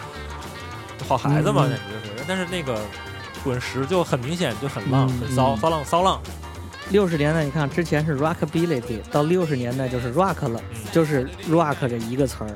[1.09, 2.25] 好孩子嘛，嗯简直就是。
[2.27, 2.81] 但是那个
[3.45, 6.21] 滚石就很明显就很浪，嗯很骚，嗯骚浪骚浪。
[6.91, 12.51] 六十年代你看之前是 Rockabilly，到六十年代就是 Rock 了，嗯就是 Rock 这一个词儿，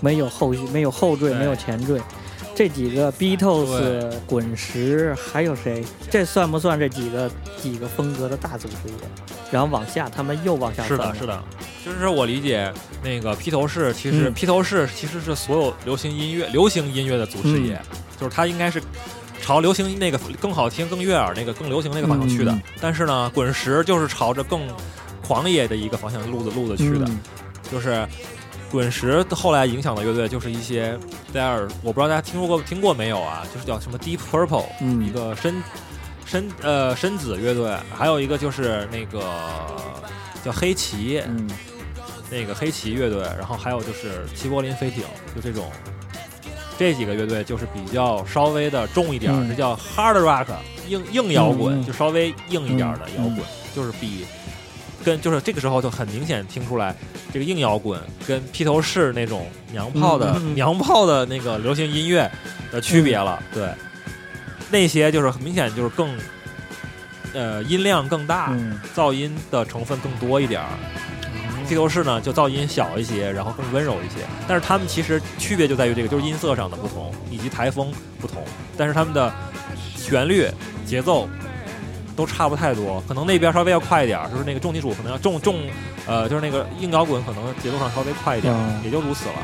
[0.00, 2.00] 没有后续，没有后缀，没有前缀。
[2.54, 5.82] 这几个 Beatles、滚石还有谁？
[6.10, 7.30] 这算不算这几个
[7.60, 8.94] 几个风格的大组织也？
[9.50, 11.42] 然后往下，他们又往下是的，分了是的，
[11.84, 12.72] 就是我理解
[13.02, 18.80] 那个披头士，其实嗯披头士其实是所有流行音乐流行音乐的祖师爷，嗯就是他应该是
[19.42, 22.52] 朝流行那个更好听、更悦耳那个更流行那个方向去的。
[22.52, 22.62] 嗯。
[22.80, 24.62] 但是呢，滚石就是朝着更
[25.20, 27.18] 狂野的一个方向路子路子去的，嗯。
[27.70, 28.06] 就是
[28.70, 30.98] 滚石后来影响的乐队就是一些
[31.32, 33.44] 戴尔我不知道大家听说过听过没有啊？
[33.52, 35.04] 就是叫什么 Deep Purple，嗯。
[35.04, 35.62] 一个深
[36.24, 39.20] 深呃深紫乐队，还有一个就是那个
[40.44, 41.50] 叫黑旗，嗯。
[42.30, 45.70] 那个黑旗乐队，然后还有就是齐柏林飞艇，就这种
[46.78, 50.46] 这几个乐队就是比较稍微的重一点这叫 hard rock
[50.88, 53.44] 硬硬摇滚，就稍微硬一点儿的摇滚，嗯
[53.74, 54.26] 就是比
[55.04, 56.94] 跟就是这个时候就很明显听出来，
[57.32, 60.54] 这个硬摇滚跟披头士那种娘炮的、嗯嗯嗯。
[60.54, 62.30] 娘炮的那个流行音乐
[62.70, 63.42] 的区别了。
[63.52, 63.68] 对，
[64.70, 66.16] 那些就是很明显就是更
[67.32, 68.80] 呃音量更大，嗯。
[68.94, 70.68] 噪音的成分更多一点儿。
[71.64, 74.24] 披头士呢，就噪音小一些，然后更温柔一些。
[74.46, 78.42] 但是他们其实区别就在于这个，就是音色上的不同，以及台风不同。
[78.76, 79.32] 但是他们的
[79.96, 80.46] 旋律、
[80.86, 81.28] 节奏
[82.14, 85.60] 都差不太多，可能那边稍微要快一点，就是那个重金属可能要重重，
[86.06, 89.34] 呃，就是那个硬摇滚可能节奏上稍微快一点，嗯也就如此了，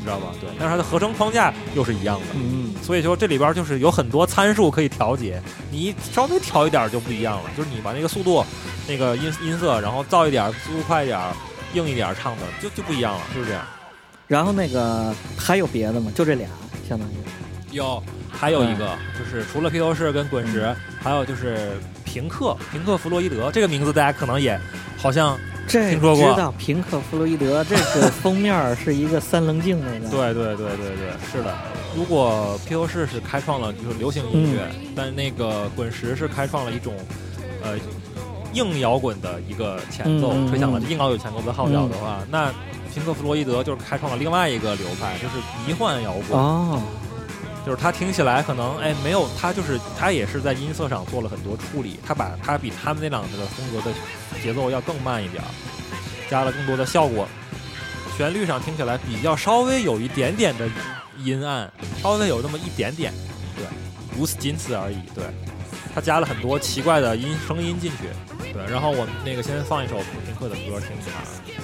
[0.00, 0.32] 你知道吧？
[0.40, 2.26] 对，但是它的合成框架又是一样的。
[2.34, 5.40] 嗯所以说这里边就是有很多参数可以调节，
[5.70, 7.50] 你稍微调一点就不一样了。
[7.54, 8.42] 就是你把那个速度、
[8.88, 11.20] 那个音音色，然后噪一点、速度快一点、
[11.74, 13.62] 硬一点唱的，就就不一样了，就是这样。
[14.26, 16.10] 然后那个还有别的吗？
[16.14, 16.48] 就这俩，
[16.88, 17.12] 相当于
[17.70, 24.58] 有，还有一个、就是除了披头士跟滚石，还有就是平克，平克·弗洛伊德这个名字大家可能也
[24.96, 25.38] 好像
[25.70, 30.08] 这听说过知道平克·弗洛伊德，这个封面是一个三棱镜那个。
[30.10, 31.54] 对对对对对，是的。
[31.96, 36.94] 如果披头士是开创了就是流行音乐，但那个滚石是开创了一种
[37.62, 37.78] 呃
[38.52, 42.52] 硬摇滚的一个前奏，吹响了嗯硬摇滚前奏的号角的话，那
[42.92, 45.34] 平克·弗洛伊德就是开创了另外一个流派，就是
[45.66, 46.40] 迷幻摇滚。
[46.40, 46.80] 哦，
[47.64, 53.94] 就是他听起来可能哎没有，他就是他也是在音色上做了很多处理，他把他比他们那两个的风格的
[54.42, 55.48] 节奏要更慢一点儿，
[56.30, 57.28] 加了更多的效果，
[58.16, 60.66] 旋律上听起来比较稍微有一点点的
[61.18, 61.70] 阴暗，
[62.02, 63.12] 稍微有那么一点点，
[63.54, 63.66] 对，
[64.16, 65.24] 如此仅此而已，对，
[65.94, 71.59] 他加了很多奇怪的音声音进去，对，然后我们那个先放一首平克的歌听一下。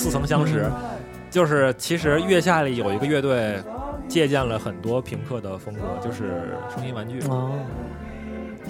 [0.00, 0.70] 似曾相识？
[1.30, 3.62] 就是其实月下里有一个乐队
[4.08, 7.20] 借鉴了很多平克的风格，就是声音玩具。
[7.28, 7.52] 哦，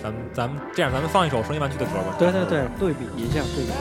[0.02, 2.16] 咱们咱们这样，咱们放一首声音玩具的歌吧。
[2.18, 3.74] 对对对，对比一下，对比一下。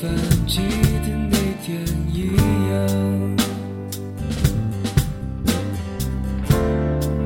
[0.00, 0.10] 反
[0.46, 0.60] 击
[1.02, 2.34] 的那天一
[2.70, 3.36] 样。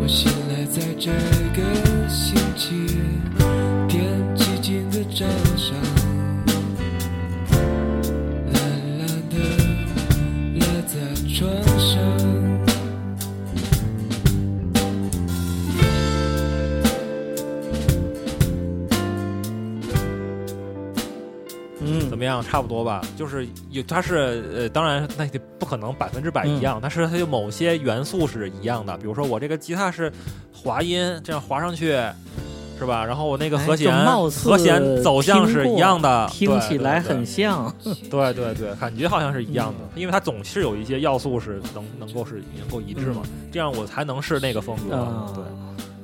[0.01, 1.34] 我醒来在这
[22.75, 30.12] 多吧，就是有它是呃，当然那也不可能百分之百一样，但是它有某些元素是一样的，比如说我这个吉他是
[30.53, 31.97] 滑音，这样滑上去。
[32.77, 33.05] 是吧？
[33.07, 33.95] 然后我那个哎和弦、
[34.29, 37.72] 和弦走向是一样的，听起来很像。
[38.11, 43.22] 对对对，感觉好像是一样的，因为它总是有一些要素是能能够是能够一致嘛，
[43.53, 44.97] 这样我才能是那个风格。
[44.97, 45.45] 啊，对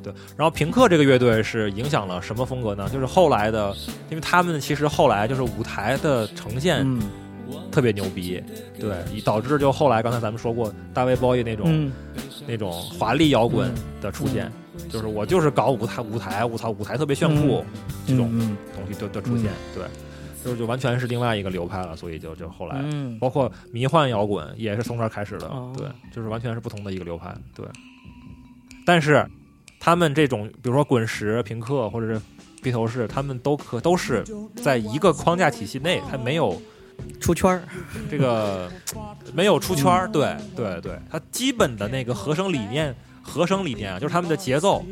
[0.02, 2.88] 对，然后平克这个乐队是影响了什么风格呢？
[2.88, 3.74] 就是后来的，
[4.10, 7.00] 因为他们其实后来就是舞台的呈现嗯
[7.70, 8.42] 特别牛逼，
[8.78, 11.92] 对，以导致就后来刚才咱们说过大卫鲍伊那种、嗯
[12.46, 13.70] 那种华丽摇滚
[14.00, 14.50] 的出现，
[14.88, 17.64] 就是我就是搞舞台舞台我操舞台特别炫酷、
[18.06, 19.84] 这种嗯东西的的出现，对，
[20.42, 22.80] 就是就完全是另外一个流派了，所以就就后来。
[22.82, 27.64] 嗯包括迷幻摇滚也是从这儿开始的，哦对，就是完全是不同的一个流派，对。
[28.86, 29.24] 但是
[29.80, 32.20] 他们这种，比如说滚石、平克或者是
[32.62, 34.22] 披头士，他们都可都是
[34.62, 36.62] 在一个框架体系内，他没有
[37.20, 37.62] 出圈儿。
[38.08, 38.70] 这个
[39.34, 42.94] 没有出圈儿，对对对，他基本的那个和声理念。
[43.22, 44.82] 和声理念啊，就是他们的节奏、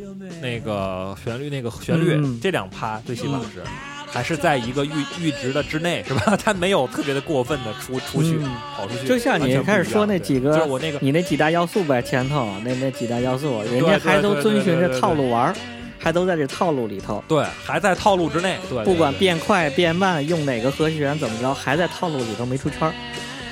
[0.43, 3.65] 那个旋律、那个旋律、嗯这两趴，最起码是、
[4.11, 6.37] 还是在一个阈阈值的之内，是吧？
[6.43, 15.55] 他没有特别的过分的出出去、嗯跑出去，就像你开始说那几个就是我那个你那几大要素呗，前头那那几大要素，人家还都遵循着套路玩儿，
[15.99, 17.23] 还都在这套路里头。
[17.29, 22.95] 对，还在套路之内，对，不管变快变慢，用哪个和弦怎么着，还在套路里头没出圈儿，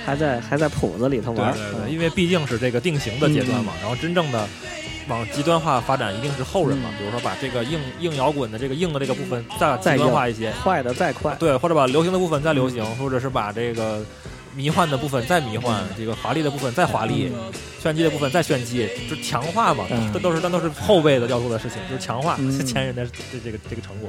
[0.05, 1.55] 还在还在谱子里头玩儿。
[1.55, 4.49] 对对因为毕竟是这个定型的阶段嘛，然后真正的
[5.09, 6.99] 往极端化发展一定是后人嘛，嗯。
[6.99, 14.05] 比如说把这个硬硬摇滚的这个硬的这个部分再再极端化一些，快的再快，对，或者把流行的部分再流行，或者是把这个
[14.55, 17.31] 迷幻的部分再迷幻，这个华丽的部分再华丽，
[17.81, 20.11] 炫技的部分再炫技，就强化嘛，嗯。
[20.13, 22.67] 这都是但都是后辈的要做的事情，就是强化嗯。
[22.67, 24.09] 前人的这这个这个成果，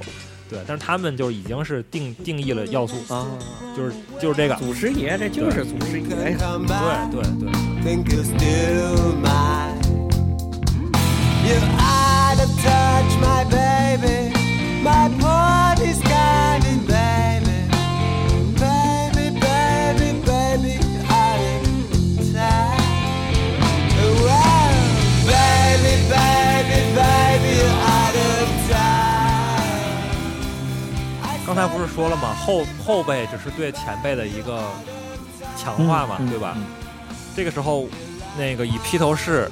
[0.49, 3.27] 对，但是他们就已经是定定义了要素，啊，
[3.75, 6.35] 就是就是这个，祖师爷这就是祖师爷。
[6.37, 7.21] Come 对 back, 对。
[7.43, 7.51] 对。
[11.47, 11.59] Think you're still mine.
[11.59, 14.33] You out of touch, my baby.
[14.83, 17.67] My body's guiding, baby.
[18.59, 20.79] Baby, baby, baby,
[21.09, 21.63] out of
[22.33, 22.77] time.
[24.23, 24.75] Well,
[25.25, 29.05] baby, baby, baby, you're out of time.
[31.45, 32.35] 刚才不是说了吗？
[32.45, 34.61] 后后辈只是对前辈的一个
[35.57, 36.53] 强化嘛，嗯对吧？
[36.57, 36.65] 嗯
[37.35, 37.87] 这个时候，
[38.37, 39.49] 那个以披头士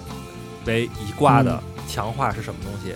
[0.65, 1.61] 为一挂的
[1.95, 2.93] 强化是什么东西？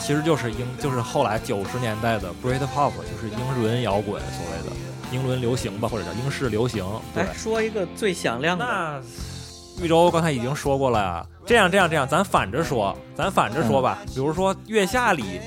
[0.00, 4.76] 其实就是英，就是后来九十年代的 Britpop，就是英伦摇滚，所谓的
[5.10, 6.84] 英伦流行吧，或者叫英式流行。
[7.12, 11.26] 对，来说一个最响亮的，那玉州刚才已经说过了呀。
[11.44, 13.98] 这样这样这样，咱反着说，咱反着说吧。
[14.14, 15.40] 比如说月下里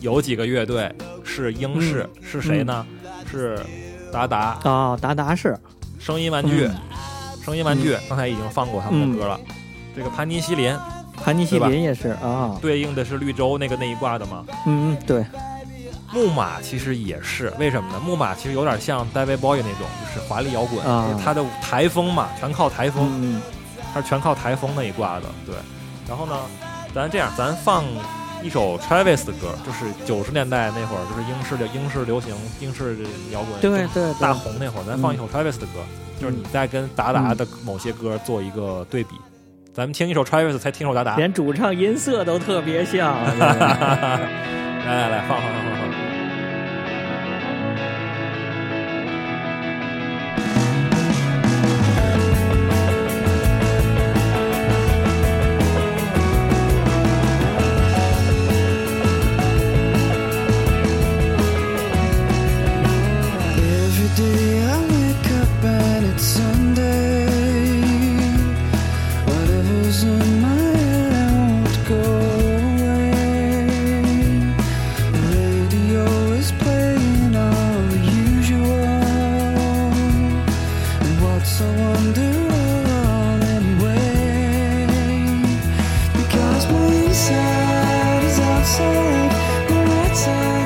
[0.00, 0.94] 有几个乐队
[1.24, 2.86] 是英式，是谁呢？
[3.28, 3.58] 是
[4.12, 5.58] 达达、哦，达达是，
[5.98, 6.74] 声音玩具、嗯
[7.44, 9.38] 声音玩具，刚才已经放过他们的歌了。
[9.94, 10.74] 这个盘尼西林
[11.24, 14.44] 盘尼西林也是啊，对应的是绿洲那个那一挂的嘛。
[14.66, 15.24] 嗯嗯对，
[16.12, 18.00] 木马其实也是，为什么呢？
[18.04, 23.08] 木马其实有点像 David Bowie 那种，就是华丽摇滚，啊就是它的台风嘛，全靠台风。
[23.22, 23.40] 嗯
[23.94, 25.54] 它是全靠台风那一挂的，对。
[26.08, 26.34] 然后呢，
[26.92, 27.84] 咱这样，咱放
[28.42, 32.96] 一首 Travis 的歌，就是九十年代那会儿，就是英式的英式流行、英式
[33.30, 35.78] 摇滚对对对大红那会儿，咱放一首 Travis 的歌，
[36.20, 39.14] 就是你在跟达达的某些歌做一个对比。
[39.74, 41.16] 咱们听一首 Travis，才听首达达。
[41.16, 43.12] 连主唱音色都特别像。
[43.40, 43.56] 来
[44.86, 45.73] 来来，放放放放
[88.74, 90.63] inside is outside,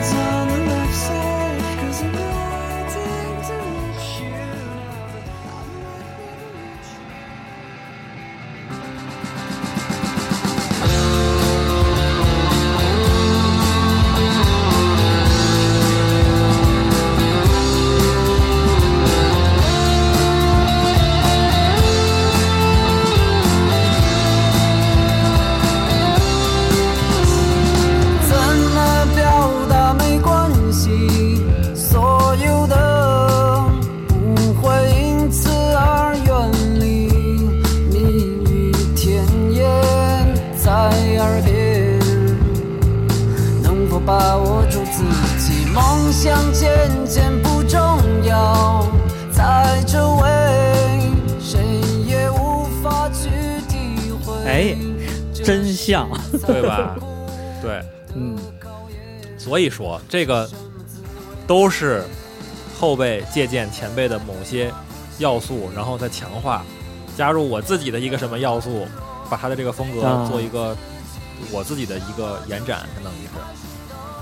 [59.68, 60.48] 以说这个
[61.46, 62.02] 都是
[62.80, 64.72] 后辈借鉴前辈的某些
[65.18, 66.64] 要素，然后再强化，
[67.16, 68.86] 加入我自己的一个什么要素，
[69.30, 70.76] 把他的这个风格啊做一个
[71.52, 73.30] 我自己的一个延展，相当于是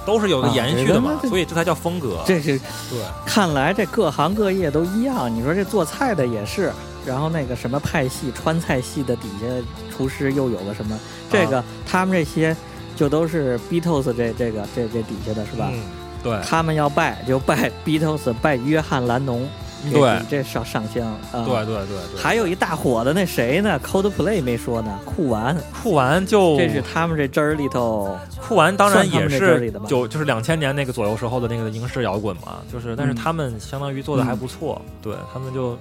[0.05, 2.23] 都是有个啊延续的嘛，这个所以这才叫风格。
[2.27, 2.59] 这是
[2.91, 5.33] 对，看来这各行各业都一样。
[5.35, 6.73] 你说这做菜的也是，
[7.05, 9.47] 然后那个什么派系川菜系的底下
[9.95, 10.99] 厨师又有个什么，
[11.31, 12.57] 这啊个、他们这些
[12.97, 15.71] 就都是 Beatles 这这个这这底下的是吧？
[15.73, 15.81] 嗯，
[16.23, 16.41] 对。
[16.43, 19.47] 他们要拜就拜 Beatles，拜约翰兰农，
[19.85, 20.21] 给对。
[20.29, 21.45] 这上上香啊。
[21.45, 33.17] 对对对对，还有一大火的那谁呢？Coldplay 没说呢，酷玩，酷玩就这是他们这汁儿里头酷玩当然也是就就是两千年那个左右时候的那个英式摇滚嘛，就是但是嗯。
[33.17, 35.79] 他们相当于做的还不错，对他们就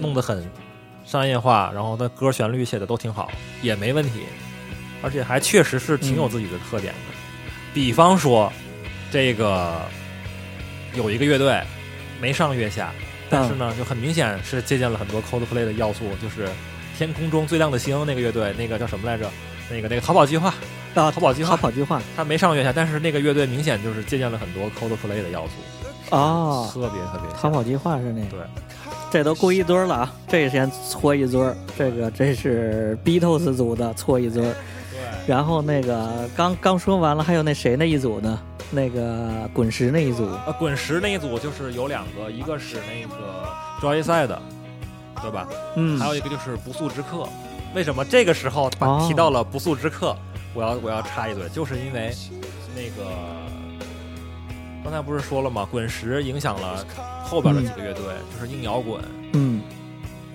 [0.00, 0.44] 弄得很
[1.04, 3.30] 商业化，然后那歌旋律写的都挺好，
[3.62, 4.22] 也没问题，
[5.04, 7.14] 而且还确实是挺有自己的特点的。
[7.74, 8.50] 比方说，
[9.12, 9.82] 这个
[10.94, 11.60] 有一个乐队
[12.20, 12.90] 没上月下，
[13.28, 16.48] 但是呢，就很明显是借鉴了很多 Coldplay 的要素，就是
[16.96, 19.30] 天空中最亮的星那个乐队，那个叫什么来着？
[19.70, 20.48] 那个那个逃跑计划，
[20.94, 25.52] 啊，逃跑计划逃跑计划他没上月下，但是那个乐队明显就是借鉴了很多 Coldplay 的要素，
[26.10, 28.30] 哦，特别特别像逃跑计划是那个。
[28.30, 28.40] 对，
[29.10, 30.12] 这都过一堆儿了啊！
[30.28, 34.44] 这先搓一堆儿，这个这是 Beatles 组的搓一堆
[35.26, 38.38] 然后那个刚刚说完了，还有那谁那一组呢？
[38.70, 43.48] 那个滚石那一组，呃，滚石那一组就是有两个，一个是那个
[43.80, 44.42] Joyside 的，
[45.22, 45.46] 对吧？
[45.76, 47.28] 嗯还有一个就是不速之客。
[47.74, 50.16] 为什么这个时候把哦提到了不速之客？
[50.54, 52.12] 我要我要插一嘴，就是因为
[52.74, 53.10] 那个
[54.82, 55.66] 刚才不是说了吗？
[55.70, 56.84] 滚石影响了
[57.24, 59.00] 后边的几个乐队，就是硬摇滚，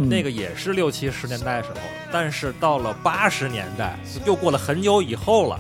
[0.07, 1.79] 那个也是六七十年代时候，
[2.11, 5.59] 但是到了八十年代，又过了很久以后了。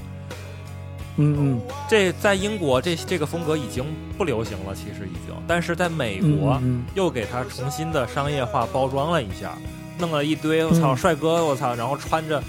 [1.21, 3.83] 嗯嗯这在英国这这个风格已经
[4.17, 9.57] 不流行了，其实已经，但是在美嗯国嗯又给它重新的商业化包装了一下，
[9.97, 12.41] 弄了一堆我操嗯帅哥我操，然后穿着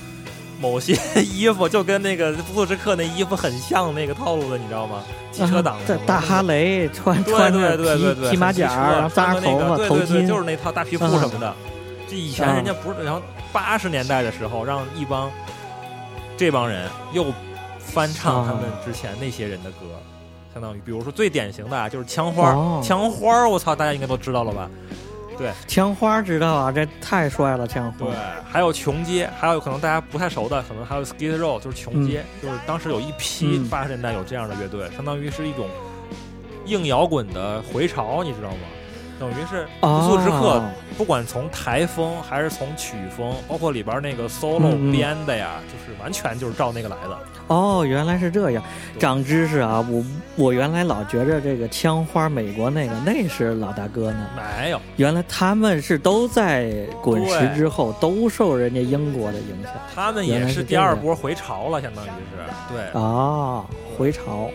[0.60, 0.96] 某些
[1.34, 5.02] 衣服就跟那个不速之客那衣服很像那个套路的，你知道吗？
[5.32, 11.54] 机车党大哈雷穿对对穿着对对对，皮皮马甲，穿着那头发、头个对对对，巾，就是那套大皮裤什么的。
[12.10, 15.30] 这以前人家不是，然后八十年代的时候，让一帮
[16.36, 17.32] 这帮人又
[17.78, 19.86] 翻唱他们之前那些人的歌，
[20.52, 24.68] 相当于比如说最典型的啊，就是枪花哦，枪花，我操，大家应该都知道了吧？
[25.38, 28.14] 对枪花知道啊，这太帅了，枪花对。，
[28.50, 35.66] 还有琼街，还有可能大家不太熟的，可能还有 Skid Row，就是琼街，就是当时有一批嗯八十年代有这样的乐队，相当于是一种
[36.66, 38.58] 硬摇滚的回潮，你知道吗？
[39.20, 47.18] 等于是不速之客，哦不管从台风还是从曲风，包括里边那个 solo 编的呀，就是完全就是照那个来的。
[47.46, 48.62] 哦，原来是这样，
[48.98, 49.84] 长知识啊！
[49.90, 50.04] 我
[50.36, 56.70] 我原来老觉着这个枪花美国那个那是老大哥呢，没有，原来他们是都在
[57.02, 59.72] 滚石之后都受人家英国的影响。
[59.94, 63.00] 他们也是第二波回潮了，相当于是对。
[63.00, 63.64] 啊，
[63.96, 64.50] 回潮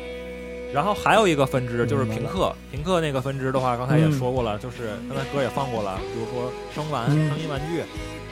[0.76, 7.82] 然后还有一个分支就是平克，平克那个分支的话，刚才也嗯说过了，就是刚才歌也放过了，比如说声玩、嗯声音玩具，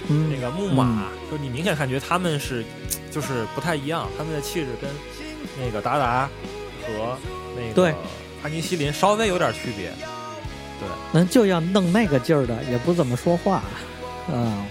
[0.10, 0.30] 嗯。
[0.30, 2.66] 那个木马，就你明显感觉他们是
[3.10, 4.90] 就是不太一样，他们的气质跟
[5.58, 6.30] 那个达达
[6.82, 7.18] 和
[7.56, 7.96] 那个对。
[8.42, 9.88] 帕尼西林稍微有点区别。
[10.82, 10.90] 对。
[11.14, 13.64] 那就要弄那个劲儿的，也不怎么说话，
[14.30, 14.66] 嗯，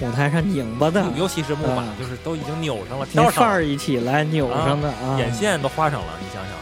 [0.00, 1.94] 舞台上拧巴的，尤其是木马，啊。
[2.00, 6.14] 就是都已经扭上了，范儿一起来扭上的啊，眼线都画上了。
[6.18, 6.54] 你想想，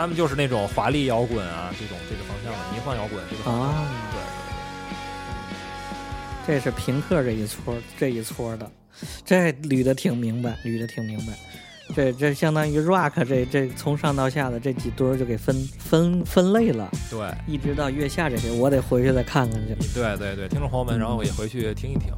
[0.00, 3.74] 他们就是那种华丽摇滚啊，这种这个方向的迷幻摇滚这个方向的。
[3.74, 3.86] 啊
[6.46, 8.70] 对，这是平克这一撮儿这一撮儿的，
[9.26, 11.34] 这捋的挺明白，捋的挺明白。
[11.94, 19.74] 这这相当于 rock 这这从上到下的这几堆儿就给分分分类了，对，一直到月下这些，我得回去再看看去。
[19.92, 22.10] 对对对，听众朋友们，然后也回去听一听。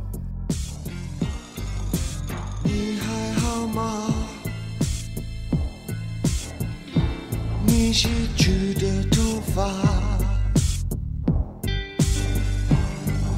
[7.84, 9.64] 你洗去的头发，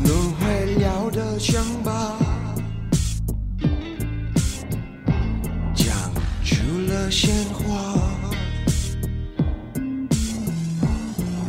[0.04, 2.14] 轮回了的伤疤，
[5.74, 5.96] 讲
[6.44, 7.98] 出了鲜花。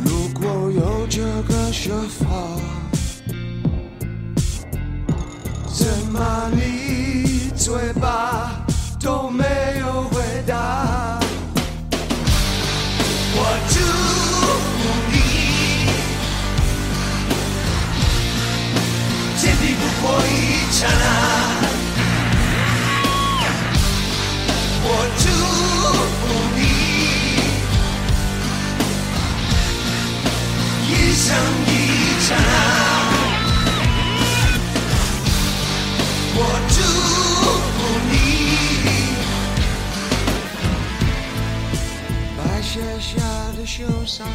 [0.05, 2.25] 如果有这个说法。
[5.67, 8.65] 怎么你嘴巴
[9.01, 9.43] 都没
[20.07, 20.31] 我一
[20.71, 21.03] 刹那。
[24.87, 25.23] 我祝
[26.21, 26.23] 福
[26.55, 26.59] 你，
[30.87, 31.25] 一生
[31.65, 31.69] 一
[32.21, 32.53] 刹那。
[36.37, 36.39] 我
[36.69, 36.77] 祝
[37.73, 37.77] 福
[38.11, 38.13] 你，
[42.37, 43.09] 白雪下
[43.57, 44.27] 的秀山。